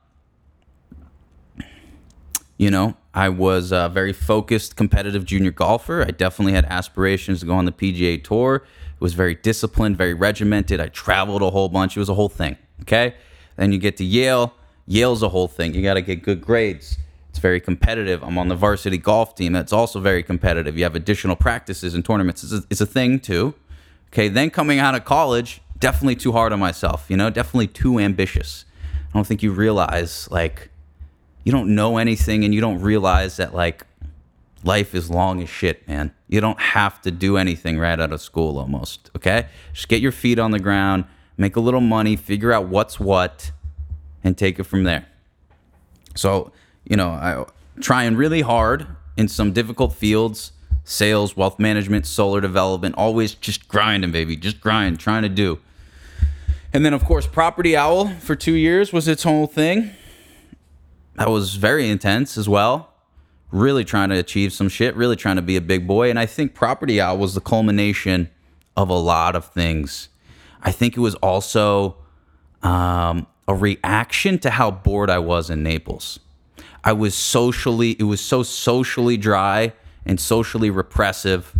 you 2.56 2.70
know, 2.70 2.96
I 3.12 3.28
was 3.28 3.72
a 3.72 3.90
very 3.92 4.12
focused 4.12 4.76
competitive 4.76 5.24
junior 5.24 5.50
golfer. 5.50 6.02
I 6.02 6.10
definitely 6.10 6.52
had 6.52 6.64
aspirations 6.66 7.40
to 7.40 7.46
go 7.46 7.54
on 7.54 7.64
the 7.64 7.72
PGA 7.72 8.22
Tour. 8.22 8.56
It 8.56 9.00
was 9.00 9.14
very 9.14 9.34
disciplined, 9.34 9.98
very 9.98 10.14
regimented. 10.14 10.80
I 10.80 10.88
traveled 10.88 11.42
a 11.42 11.50
whole 11.50 11.68
bunch. 11.68 11.96
It 11.96 12.00
was 12.00 12.08
a 12.08 12.14
whole 12.14 12.28
thing. 12.28 12.56
Okay. 12.82 13.14
Then 13.56 13.72
you 13.72 13.78
get 13.78 13.96
to 13.98 14.04
Yale. 14.04 14.54
Yale's 14.86 15.22
a 15.22 15.28
whole 15.28 15.48
thing. 15.48 15.74
You 15.74 15.82
got 15.82 15.94
to 15.94 16.02
get 16.02 16.22
good 16.22 16.40
grades. 16.40 16.98
It's 17.36 17.42
very 17.42 17.60
competitive. 17.60 18.22
I'm 18.22 18.38
on 18.38 18.48
the 18.48 18.54
varsity 18.54 18.96
golf 18.96 19.34
team. 19.34 19.52
That's 19.52 19.70
also 19.70 20.00
very 20.00 20.22
competitive. 20.22 20.78
You 20.78 20.84
have 20.84 20.96
additional 20.96 21.36
practices 21.36 21.92
and 21.92 22.02
tournaments. 22.02 22.42
It's 22.42 22.52
a, 22.54 22.62
it's 22.70 22.80
a 22.80 22.86
thing 22.86 23.20
too. 23.20 23.52
Okay. 24.10 24.28
Then 24.28 24.48
coming 24.48 24.78
out 24.78 24.94
of 24.94 25.04
college, 25.04 25.60
definitely 25.78 26.16
too 26.16 26.32
hard 26.32 26.54
on 26.54 26.58
myself, 26.58 27.04
you 27.10 27.16
know, 27.18 27.28
definitely 27.28 27.66
too 27.66 27.98
ambitious. 27.98 28.64
I 29.10 29.18
don't 29.18 29.26
think 29.26 29.42
you 29.42 29.52
realize, 29.52 30.30
like, 30.30 30.70
you 31.44 31.52
don't 31.52 31.74
know 31.74 31.98
anything 31.98 32.42
and 32.42 32.54
you 32.54 32.62
don't 32.62 32.80
realize 32.80 33.36
that, 33.36 33.54
like, 33.54 33.84
life 34.64 34.94
is 34.94 35.10
long 35.10 35.42
as 35.42 35.50
shit, 35.50 35.86
man. 35.86 36.14
You 36.28 36.40
don't 36.40 36.58
have 36.58 37.02
to 37.02 37.10
do 37.10 37.36
anything 37.36 37.78
right 37.78 38.00
out 38.00 38.12
of 38.12 38.22
school 38.22 38.58
almost, 38.58 39.10
okay? 39.14 39.48
Just 39.74 39.88
get 39.88 40.00
your 40.00 40.10
feet 40.10 40.38
on 40.38 40.52
the 40.52 40.58
ground, 40.58 41.04
make 41.36 41.54
a 41.54 41.60
little 41.60 41.82
money, 41.82 42.16
figure 42.16 42.50
out 42.50 42.66
what's 42.68 42.98
what, 42.98 43.50
and 44.24 44.38
take 44.38 44.58
it 44.58 44.64
from 44.64 44.84
there. 44.84 45.06
So, 46.14 46.52
you 46.88 46.96
know, 46.96 47.10
I 47.10 47.44
trying 47.80 48.16
really 48.16 48.40
hard 48.40 48.86
in 49.16 49.28
some 49.28 49.52
difficult 49.52 49.92
fields 49.92 50.52
sales, 50.86 51.36
wealth 51.36 51.58
management, 51.58 52.06
solar 52.06 52.40
development, 52.40 52.94
always 52.96 53.34
just 53.34 53.66
grinding, 53.66 54.12
baby, 54.12 54.36
just 54.36 54.60
grind, 54.60 55.00
trying 55.00 55.22
to 55.22 55.28
do. 55.28 55.58
And 56.72 56.84
then, 56.84 56.94
of 56.94 57.04
course, 57.04 57.26
Property 57.26 57.76
Owl 57.76 58.08
for 58.20 58.36
two 58.36 58.54
years 58.54 58.92
was 58.92 59.08
its 59.08 59.24
whole 59.24 59.48
thing. 59.48 59.90
That 61.16 61.28
was 61.28 61.56
very 61.56 61.88
intense 61.88 62.38
as 62.38 62.48
well. 62.48 62.92
Really 63.50 63.84
trying 63.84 64.10
to 64.10 64.18
achieve 64.18 64.52
some 64.52 64.68
shit, 64.68 64.94
really 64.94 65.16
trying 65.16 65.36
to 65.36 65.42
be 65.42 65.56
a 65.56 65.60
big 65.60 65.88
boy. 65.88 66.08
And 66.08 66.20
I 66.20 66.26
think 66.26 66.54
Property 66.54 67.00
Owl 67.00 67.18
was 67.18 67.34
the 67.34 67.40
culmination 67.40 68.30
of 68.76 68.88
a 68.88 68.94
lot 68.94 69.34
of 69.34 69.46
things. 69.46 70.08
I 70.62 70.70
think 70.70 70.96
it 70.96 71.00
was 71.00 71.16
also 71.16 71.96
um, 72.62 73.26
a 73.48 73.54
reaction 73.54 74.38
to 74.40 74.50
how 74.50 74.70
bored 74.70 75.10
I 75.10 75.18
was 75.18 75.50
in 75.50 75.64
Naples. 75.64 76.20
I 76.86 76.92
was 76.92 77.16
socially, 77.16 77.96
it 77.98 78.04
was 78.04 78.20
so 78.20 78.44
socially 78.44 79.16
dry 79.16 79.72
and 80.06 80.20
socially 80.20 80.70
repressive. 80.70 81.52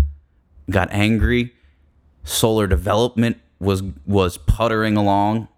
Got 0.70 0.88
angry. 0.92 1.52
Solar 2.22 2.68
development 2.68 3.38
was 3.58 3.82
was 4.06 4.38
puttering 4.38 4.96
along. 4.96 5.48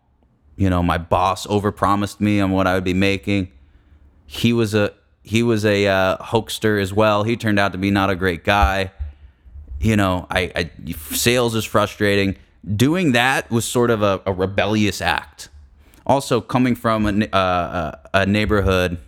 You 0.57 0.71
know, 0.71 0.83
my 0.83 0.97
boss 0.97 1.47
overpromised 1.47 2.19
me 2.19 2.41
on 2.41 2.51
what 2.51 2.67
I 2.67 2.75
would 2.75 2.85
be 2.85 2.95
making. 2.95 3.53
He 4.25 4.55
was 4.55 4.73
a 4.75 4.95
he 5.23 5.43
was 5.43 5.67
a 5.67 5.87
uh, 5.87 6.17
hoaxer 6.17 6.79
as 6.79 6.95
well. 6.95 7.25
He 7.25 7.37
turned 7.37 7.59
out 7.59 7.73
to 7.73 7.79
be 7.79 7.91
not 7.91 8.09
a 8.09 8.17
great 8.17 8.45
guy. 8.45 8.91
You 9.81 9.97
know, 9.97 10.27
I, 10.31 10.51
I 10.57 10.71
sales 11.11 11.55
is 11.55 11.67
frustrating. 11.67 12.37
Doing 12.75 13.13
that 13.13 13.51
was 13.51 13.67
sort 13.67 13.91
of 13.91 14.01
a, 14.03 14.23
a 14.25 14.33
rebellious 14.33 15.03
act. 15.03 15.51
Also, 16.07 16.41
coming 16.41 16.75
from 16.75 17.07
a, 17.07 17.37
uh, 17.37 17.93
a 18.15 18.25
neighborhood 18.25 18.99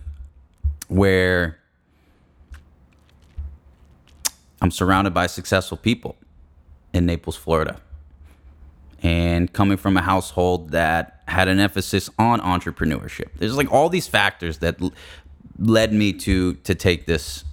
where 0.91 1.59
I'm 4.61 4.71
surrounded 4.71 5.15
by 5.15 5.27
successful 5.29 5.77
people 5.77 6.17
in 6.93 7.07
Naples, 7.07 7.37
Florida. 7.37 7.81
And 9.03 9.51
coming 9.53 9.79
from 9.79 9.97
a 9.97 10.03
household 10.03 10.71
that 10.73 11.23
had 11.27 11.49
an 11.49 11.61
emphasis 11.61 12.11
on 12.19 12.41
entrepreneurship. 12.41 13.29
There's 13.37 13.57
like 13.57 13.73
all 13.73 13.89
these 13.89 14.07
factors 14.07 14.59
that 14.59 14.83
l- 14.83 14.93
led 15.59 15.93
me 15.93 16.13
to 16.13 16.55
to 16.55 16.75
take 16.75 17.07
this 17.07 17.45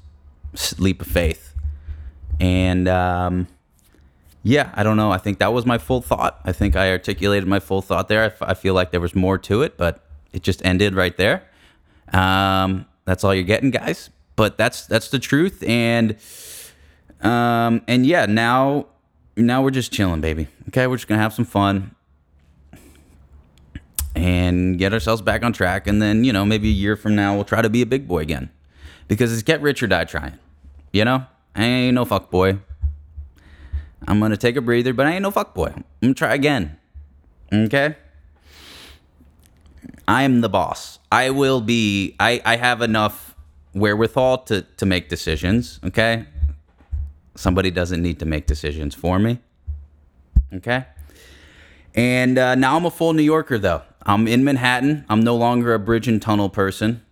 leap 0.78 1.02
of 1.02 1.08
faith. 1.08 1.54
And 2.40 2.88
um, 2.90 3.48
yeah, 4.44 4.72
I 4.74 4.84
don't 4.84 4.98
know. 4.98 5.12
I 5.12 5.20
think 5.20 5.38
that 5.40 5.54
was 5.54 5.66
my 5.66 5.78
full 5.78 6.02
thought. 6.02 6.42
I 6.44 6.52
think 6.52 6.76
I 6.76 6.92
articulated 6.92 7.48
my 7.48 7.60
full 7.60 7.82
thought 7.82 8.10
there. 8.10 8.24
I, 8.24 8.28
f- 8.28 8.42
I 8.42 8.54
feel 8.54 8.74
like 8.74 8.92
there 8.92 9.00
was 9.00 9.16
more 9.16 9.38
to 9.38 9.62
it, 9.62 9.78
but 9.78 10.04
it 10.34 10.42
just 10.44 10.66
ended 10.66 10.96
right 10.96 11.16
there. 11.16 11.44
Um, 12.12 12.86
that's 13.08 13.24
all 13.24 13.34
you're 13.34 13.46
getting, 13.46 13.72
guys. 13.72 14.10
But 14.36 14.58
that's 14.58 14.86
that's 14.86 15.10
the 15.10 15.18
truth. 15.18 15.64
And 15.64 16.18
um, 17.22 17.82
and 17.88 18.06
yeah, 18.06 18.28
now 18.28 18.88
now 19.38 19.64
we're 19.64 19.72
just 19.72 19.92
chilling, 19.92 20.22
baby. 20.22 20.48
Okay, 20.68 20.86
we're 20.86 20.98
just 20.98 21.08
gonna 21.08 21.22
have 21.22 21.34
some 21.34 21.46
fun 21.46 21.96
and 24.14 24.78
get 24.78 24.94
ourselves 24.94 25.22
back 25.22 25.44
on 25.44 25.54
track. 25.54 25.88
And 25.88 26.02
then, 26.02 26.24
you 26.24 26.34
know, 26.34 26.44
maybe 26.44 26.68
a 26.68 26.74
year 26.74 26.96
from 26.96 27.16
now 27.16 27.36
we'll 27.36 27.46
try 27.46 27.62
to 27.62 27.70
be 27.70 27.82
a 27.82 27.86
big 27.86 28.08
boy 28.08 28.20
again. 28.20 28.50
Because 29.08 29.32
it's 29.32 29.44
get 29.44 29.62
rich 29.62 29.82
or 29.82 29.88
die 29.88 30.04
trying. 30.04 30.34
You 30.92 31.06
know? 31.06 31.26
I 31.56 31.64
ain't 31.64 31.96
no 31.96 32.04
fuck 32.04 32.30
boy. 32.30 32.60
I'm 34.08 34.20
gonna 34.20 34.38
take 34.38 34.58
a 34.58 34.62
breather, 34.62 34.94
but 34.94 35.06
I 35.06 35.14
ain't 35.14 35.24
no 35.24 35.32
fuck 35.32 35.54
boy. 35.54 35.72
I'm 35.76 35.86
gonna 36.02 36.14
try 36.14 36.34
again. 36.34 36.78
Okay? 37.54 37.96
I 40.08 40.24
am 40.24 40.42
the 40.42 40.50
boss. 40.50 41.00
I 41.12 41.30
will 41.32 41.62
be 41.62 42.16
I, 42.20 42.42
I 42.46 42.56
have 42.56 42.82
enough 42.82 43.36
wherewithal 43.74 44.40
to, 44.40 44.62
to 44.62 44.86
make 44.86 45.10
decisions, 45.10 45.80
okay? 45.84 46.26
Somebody 47.36 47.70
doesn't 47.72 48.02
need 48.02 48.20
to 48.20 48.26
make 48.26 48.48
decisions 48.48 48.96
for 48.96 49.20
me. 49.20 49.40
Okay? 50.54 50.86
And 51.94 52.38
uh, 52.38 52.56
now 52.56 52.78
I'm 52.78 52.86
a 52.86 52.92
full 52.92 53.14
New 53.14 53.24
Yorker, 53.24 53.58
though. 53.58 53.82
I'm 54.06 54.28
in 54.28 54.44
Manhattan. 54.44 55.06
I'm 55.10 55.22
no 55.22 55.36
longer 55.36 55.74
a 55.74 55.80
bridge 55.80 56.08
and 56.08 56.22
tunnel 56.22 56.50
person. 56.50 57.04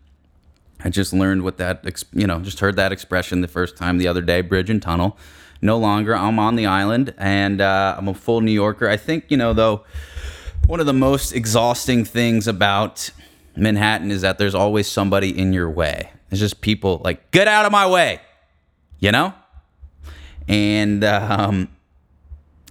I 0.84 0.90
just 0.90 1.14
learned 1.14 1.44
what 1.44 1.58
that, 1.58 2.04
you 2.14 2.28
know, 2.28 2.40
just 2.40 2.60
heard 2.60 2.76
that 2.78 2.92
expression 2.92 3.42
the 3.42 3.48
first 3.48 3.76
time 3.76 3.98
the 3.98 4.08
other 4.08 4.22
day 4.22 4.42
bridge 4.42 4.70
and 4.70 4.82
tunnel. 4.82 5.18
No 5.62 5.78
longer. 5.78 6.16
I'm 6.16 6.40
on 6.40 6.56
the 6.56 6.66
island 6.66 7.14
and 7.18 7.60
uh, 7.60 7.96
I'm 7.98 8.08
a 8.08 8.14
full 8.14 8.42
New 8.42 8.52
Yorker. 8.52 8.88
I 8.88 8.98
think, 8.98 9.26
you 9.30 9.38
know, 9.38 9.54
though, 9.54 9.84
one 10.68 10.80
of 10.80 10.86
the 10.86 10.94
most 10.94 11.34
exhausting 11.34 12.06
things 12.06 12.48
about 12.48 13.12
Manhattan 13.56 14.12
is 14.12 14.22
that 14.22 14.38
there's 14.38 14.56
always 14.56 14.88
somebody 14.88 15.38
in 15.38 15.54
your 15.54 15.70
way. 15.70 16.10
It's 16.32 16.40
just 16.40 16.62
people 16.62 17.02
like, 17.04 17.32
get 17.32 17.48
out 17.48 17.66
of 17.66 17.72
my 17.72 17.88
way, 17.88 18.20
you 19.00 19.12
know? 19.12 19.34
And 20.48 21.04
um, 21.04 21.70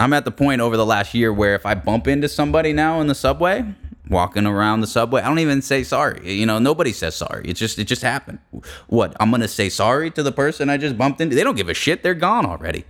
I'm 0.01 0.13
at 0.13 0.25
the 0.25 0.33
point 0.33 0.61
over 0.61 0.77
the 0.77 0.87
last 0.87 1.15
year 1.15 1.33
where 1.33 1.55
if 1.55 1.65
I 1.65 1.75
bump 1.75 2.09
into 2.09 2.29
somebody 2.29 2.73
now 2.73 3.01
in 3.01 3.07
the 3.07 3.15
subway, 3.15 3.65
walking 4.09 4.47
around 4.47 4.81
the 4.81 4.87
subway, 4.87 5.23
I 5.23 5.29
don't 5.29 5.39
even 5.39 5.63
say 5.63 5.85
sorry. 5.85 6.33
You 6.33 6.47
know, 6.47 6.59
nobody 6.59 6.93
says 6.93 7.15
sorry. 7.15 7.49
It 7.49 7.55
just 7.55 7.79
it 7.79 7.85
just 7.85 8.03
happened. 8.03 8.39
What? 8.89 9.17
I'm 9.19 9.31
gonna 9.31 9.49
say 9.49 9.69
sorry 9.69 10.11
to 10.13 10.23
the 10.23 10.33
person 10.33 10.69
I 10.69 10.77
just 10.77 10.99
bumped 10.99 11.21
into? 11.21 11.35
They 11.35 11.43
don't 11.43 11.57
give 11.57 11.69
a 11.69 11.75
shit. 11.75 12.03
They're 12.03 12.15
gone 12.15 12.45
already. 12.45 12.85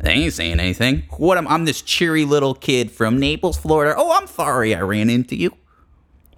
They 0.00 0.12
ain't 0.12 0.32
saying 0.32 0.60
anything. 0.60 1.04
What? 1.16 1.38
I'm, 1.38 1.48
I'm 1.48 1.64
this 1.64 1.82
cheery 1.82 2.24
little 2.24 2.54
kid 2.54 2.90
from 2.90 3.18
Naples, 3.18 3.58
Florida. 3.58 3.94
Oh, 3.96 4.16
I'm 4.16 4.28
sorry 4.28 4.74
I 4.74 4.80
ran 4.80 5.10
into 5.10 5.36
you. 5.36 5.56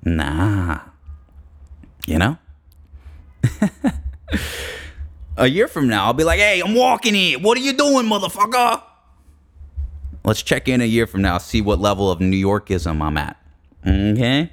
Nah. 0.03 0.81
You 2.07 2.19
know? 2.19 2.39
a 5.37 5.47
year 5.47 5.69
from 5.69 5.89
now, 5.89 6.07
I'll 6.07 6.15
be 6.15 6.25
like, 6.25 6.39
hey, 6.39 6.63
I'm 6.65 6.75
walking 6.75 7.15
here. 7.15 7.39
What 7.39 7.59
are 7.59 7.61
you 7.61 7.75
doing, 7.75 8.07
motherfucker? 8.07 8.83
Let's 10.25 10.43
check 10.43 10.69
in 10.69 10.81
a 10.81 10.87
year 10.87 11.07
from 11.07 11.23
now, 11.23 11.39
see 11.39 11.61
what 11.61 11.79
level 11.79 12.11
of 12.11 12.21
New 12.21 12.37
Yorkism 12.37 13.01
I'm 13.03 13.17
at. 13.17 13.37
Okay? 13.87 14.51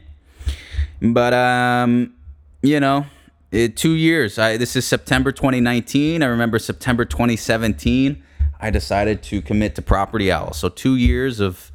But, 1.02 1.34
um, 1.34 2.14
you 2.62 2.80
know, 2.80 3.06
it, 3.52 3.78
two 3.78 3.94
years. 3.94 4.38
I, 4.38 4.58
this 4.58 4.76
is 4.76 4.86
September 4.86 5.32
2019. 5.32 6.24
I 6.24 6.26
remember 6.26 6.60
September 6.60 7.06
2017. 7.06 8.24
I 8.60 8.70
decided 8.70 9.22
to 9.24 9.42
commit 9.42 9.76
to 9.76 9.82
Property 9.82 10.32
Owl. 10.32 10.54
So 10.54 10.70
two 10.70 10.96
years 10.96 11.40
of, 11.40 11.72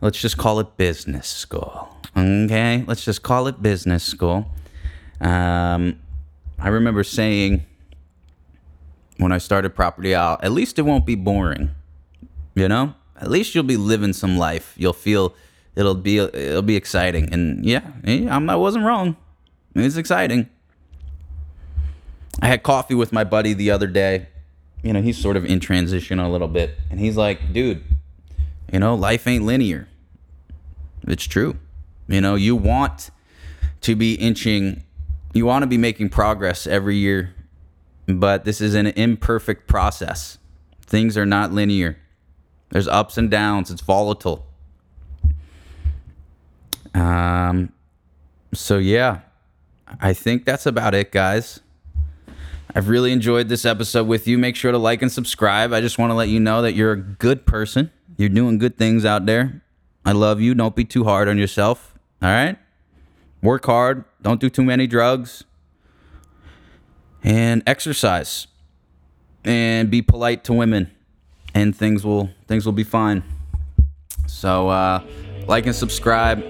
let's 0.00 0.20
just 0.20 0.36
call 0.36 0.60
it 0.60 0.76
business 0.76 1.28
school. 1.28 1.88
Okay, 2.16 2.84
let's 2.86 3.04
just 3.04 3.22
call 3.22 3.46
it 3.46 3.62
business 3.62 4.02
school. 4.02 4.46
Um, 5.20 5.98
I 6.58 6.68
remember 6.68 7.04
saying 7.04 7.66
when 9.18 9.32
I 9.32 9.38
started 9.38 9.74
Property 9.74 10.14
Owl, 10.14 10.38
at 10.42 10.52
least 10.52 10.78
it 10.78 10.82
won't 10.82 11.04
be 11.04 11.14
boring. 11.14 11.70
You 12.54 12.68
know, 12.68 12.94
at 13.20 13.30
least 13.30 13.54
you'll 13.54 13.64
be 13.64 13.76
living 13.76 14.14
some 14.14 14.38
life. 14.38 14.72
You'll 14.78 14.94
feel 14.94 15.34
it'll 15.74 15.94
be 15.94 16.18
it'll 16.18 16.62
be 16.62 16.76
exciting. 16.76 17.30
And 17.32 17.64
yeah, 17.64 17.82
I'm, 18.04 18.48
I 18.48 18.56
wasn't 18.56 18.84
wrong. 18.84 19.16
It's 19.74 19.96
exciting. 19.96 20.48
I 22.40 22.48
had 22.48 22.62
coffee 22.62 22.94
with 22.94 23.12
my 23.12 23.24
buddy 23.24 23.52
the 23.52 23.70
other 23.70 23.86
day. 23.86 24.28
You 24.82 24.92
know, 24.92 25.02
he's 25.02 25.18
sort 25.18 25.36
of 25.36 25.44
in 25.44 25.60
transition 25.60 26.18
a 26.18 26.30
little 26.30 26.48
bit, 26.48 26.78
and 26.90 27.00
he's 27.00 27.16
like, 27.16 27.52
"Dude, 27.52 27.82
you 28.72 28.78
know, 28.78 28.94
life 28.94 29.26
ain't 29.26 29.44
linear." 29.44 29.88
It's 31.06 31.24
true. 31.24 31.56
You 32.08 32.20
know, 32.20 32.34
you 32.34 32.54
want 32.54 33.10
to 33.82 33.94
be 33.94 34.14
inching, 34.14 34.82
you 35.32 35.46
want 35.46 35.62
to 35.62 35.66
be 35.66 35.78
making 35.78 36.08
progress 36.10 36.66
every 36.66 36.96
year, 36.96 37.34
but 38.06 38.44
this 38.44 38.60
is 38.60 38.74
an 38.74 38.88
imperfect 38.88 39.66
process. 39.66 40.38
Things 40.82 41.16
are 41.16 41.26
not 41.26 41.52
linear. 41.52 41.96
There's 42.70 42.88
ups 42.88 43.18
and 43.18 43.30
downs. 43.30 43.70
It's 43.70 43.80
volatile. 43.80 44.46
Um, 46.94 47.72
so 48.52 48.78
yeah, 48.78 49.20
I 50.00 50.12
think 50.12 50.44
that's 50.44 50.66
about 50.66 50.94
it, 50.94 51.12
guys. 51.12 51.60
I've 52.74 52.88
really 52.88 53.12
enjoyed 53.12 53.48
this 53.48 53.64
episode 53.64 54.06
with 54.06 54.26
you. 54.26 54.38
Make 54.38 54.56
sure 54.56 54.72
to 54.72 54.78
like 54.78 55.02
and 55.02 55.10
subscribe. 55.10 55.72
I 55.72 55.80
just 55.80 55.98
want 55.98 56.10
to 56.10 56.14
let 56.14 56.28
you 56.28 56.40
know 56.40 56.62
that 56.62 56.74
you're 56.74 56.92
a 56.92 57.00
good 57.00 57.46
person. 57.46 57.90
You're 58.16 58.28
doing 58.28 58.58
good 58.58 58.76
things 58.76 59.04
out 59.04 59.26
there. 59.26 59.62
I 60.04 60.12
love 60.12 60.40
you. 60.40 60.54
Don't 60.54 60.74
be 60.74 60.84
too 60.84 61.04
hard 61.04 61.28
on 61.28 61.38
yourself. 61.38 61.94
All 62.22 62.28
right? 62.28 62.58
Work 63.42 63.66
hard. 63.66 64.04
Don't 64.22 64.40
do 64.40 64.50
too 64.50 64.62
many 64.62 64.86
drugs. 64.86 65.44
And 67.22 67.62
exercise. 67.66 68.46
And 69.44 69.90
be 69.90 70.02
polite 70.02 70.44
to 70.44 70.52
women. 70.52 70.90
And 71.54 71.74
things 71.74 72.04
will 72.04 72.30
things 72.46 72.66
will 72.66 72.72
be 72.72 72.84
fine. 72.84 73.22
So 74.26 74.68
uh 74.68 75.02
like 75.46 75.66
and 75.66 75.74
subscribe. 75.74 76.42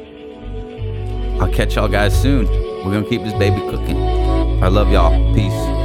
I'll 1.40 1.52
catch 1.52 1.76
y'all 1.76 1.88
guys 1.88 2.20
soon. 2.20 2.46
We're 2.46 2.92
gonna 2.92 3.08
keep 3.08 3.22
this 3.22 3.34
baby 3.34 3.60
cooking. 3.70 3.98
I 4.62 4.68
love 4.68 4.90
y'all. 4.90 5.34
Peace. 5.34 5.75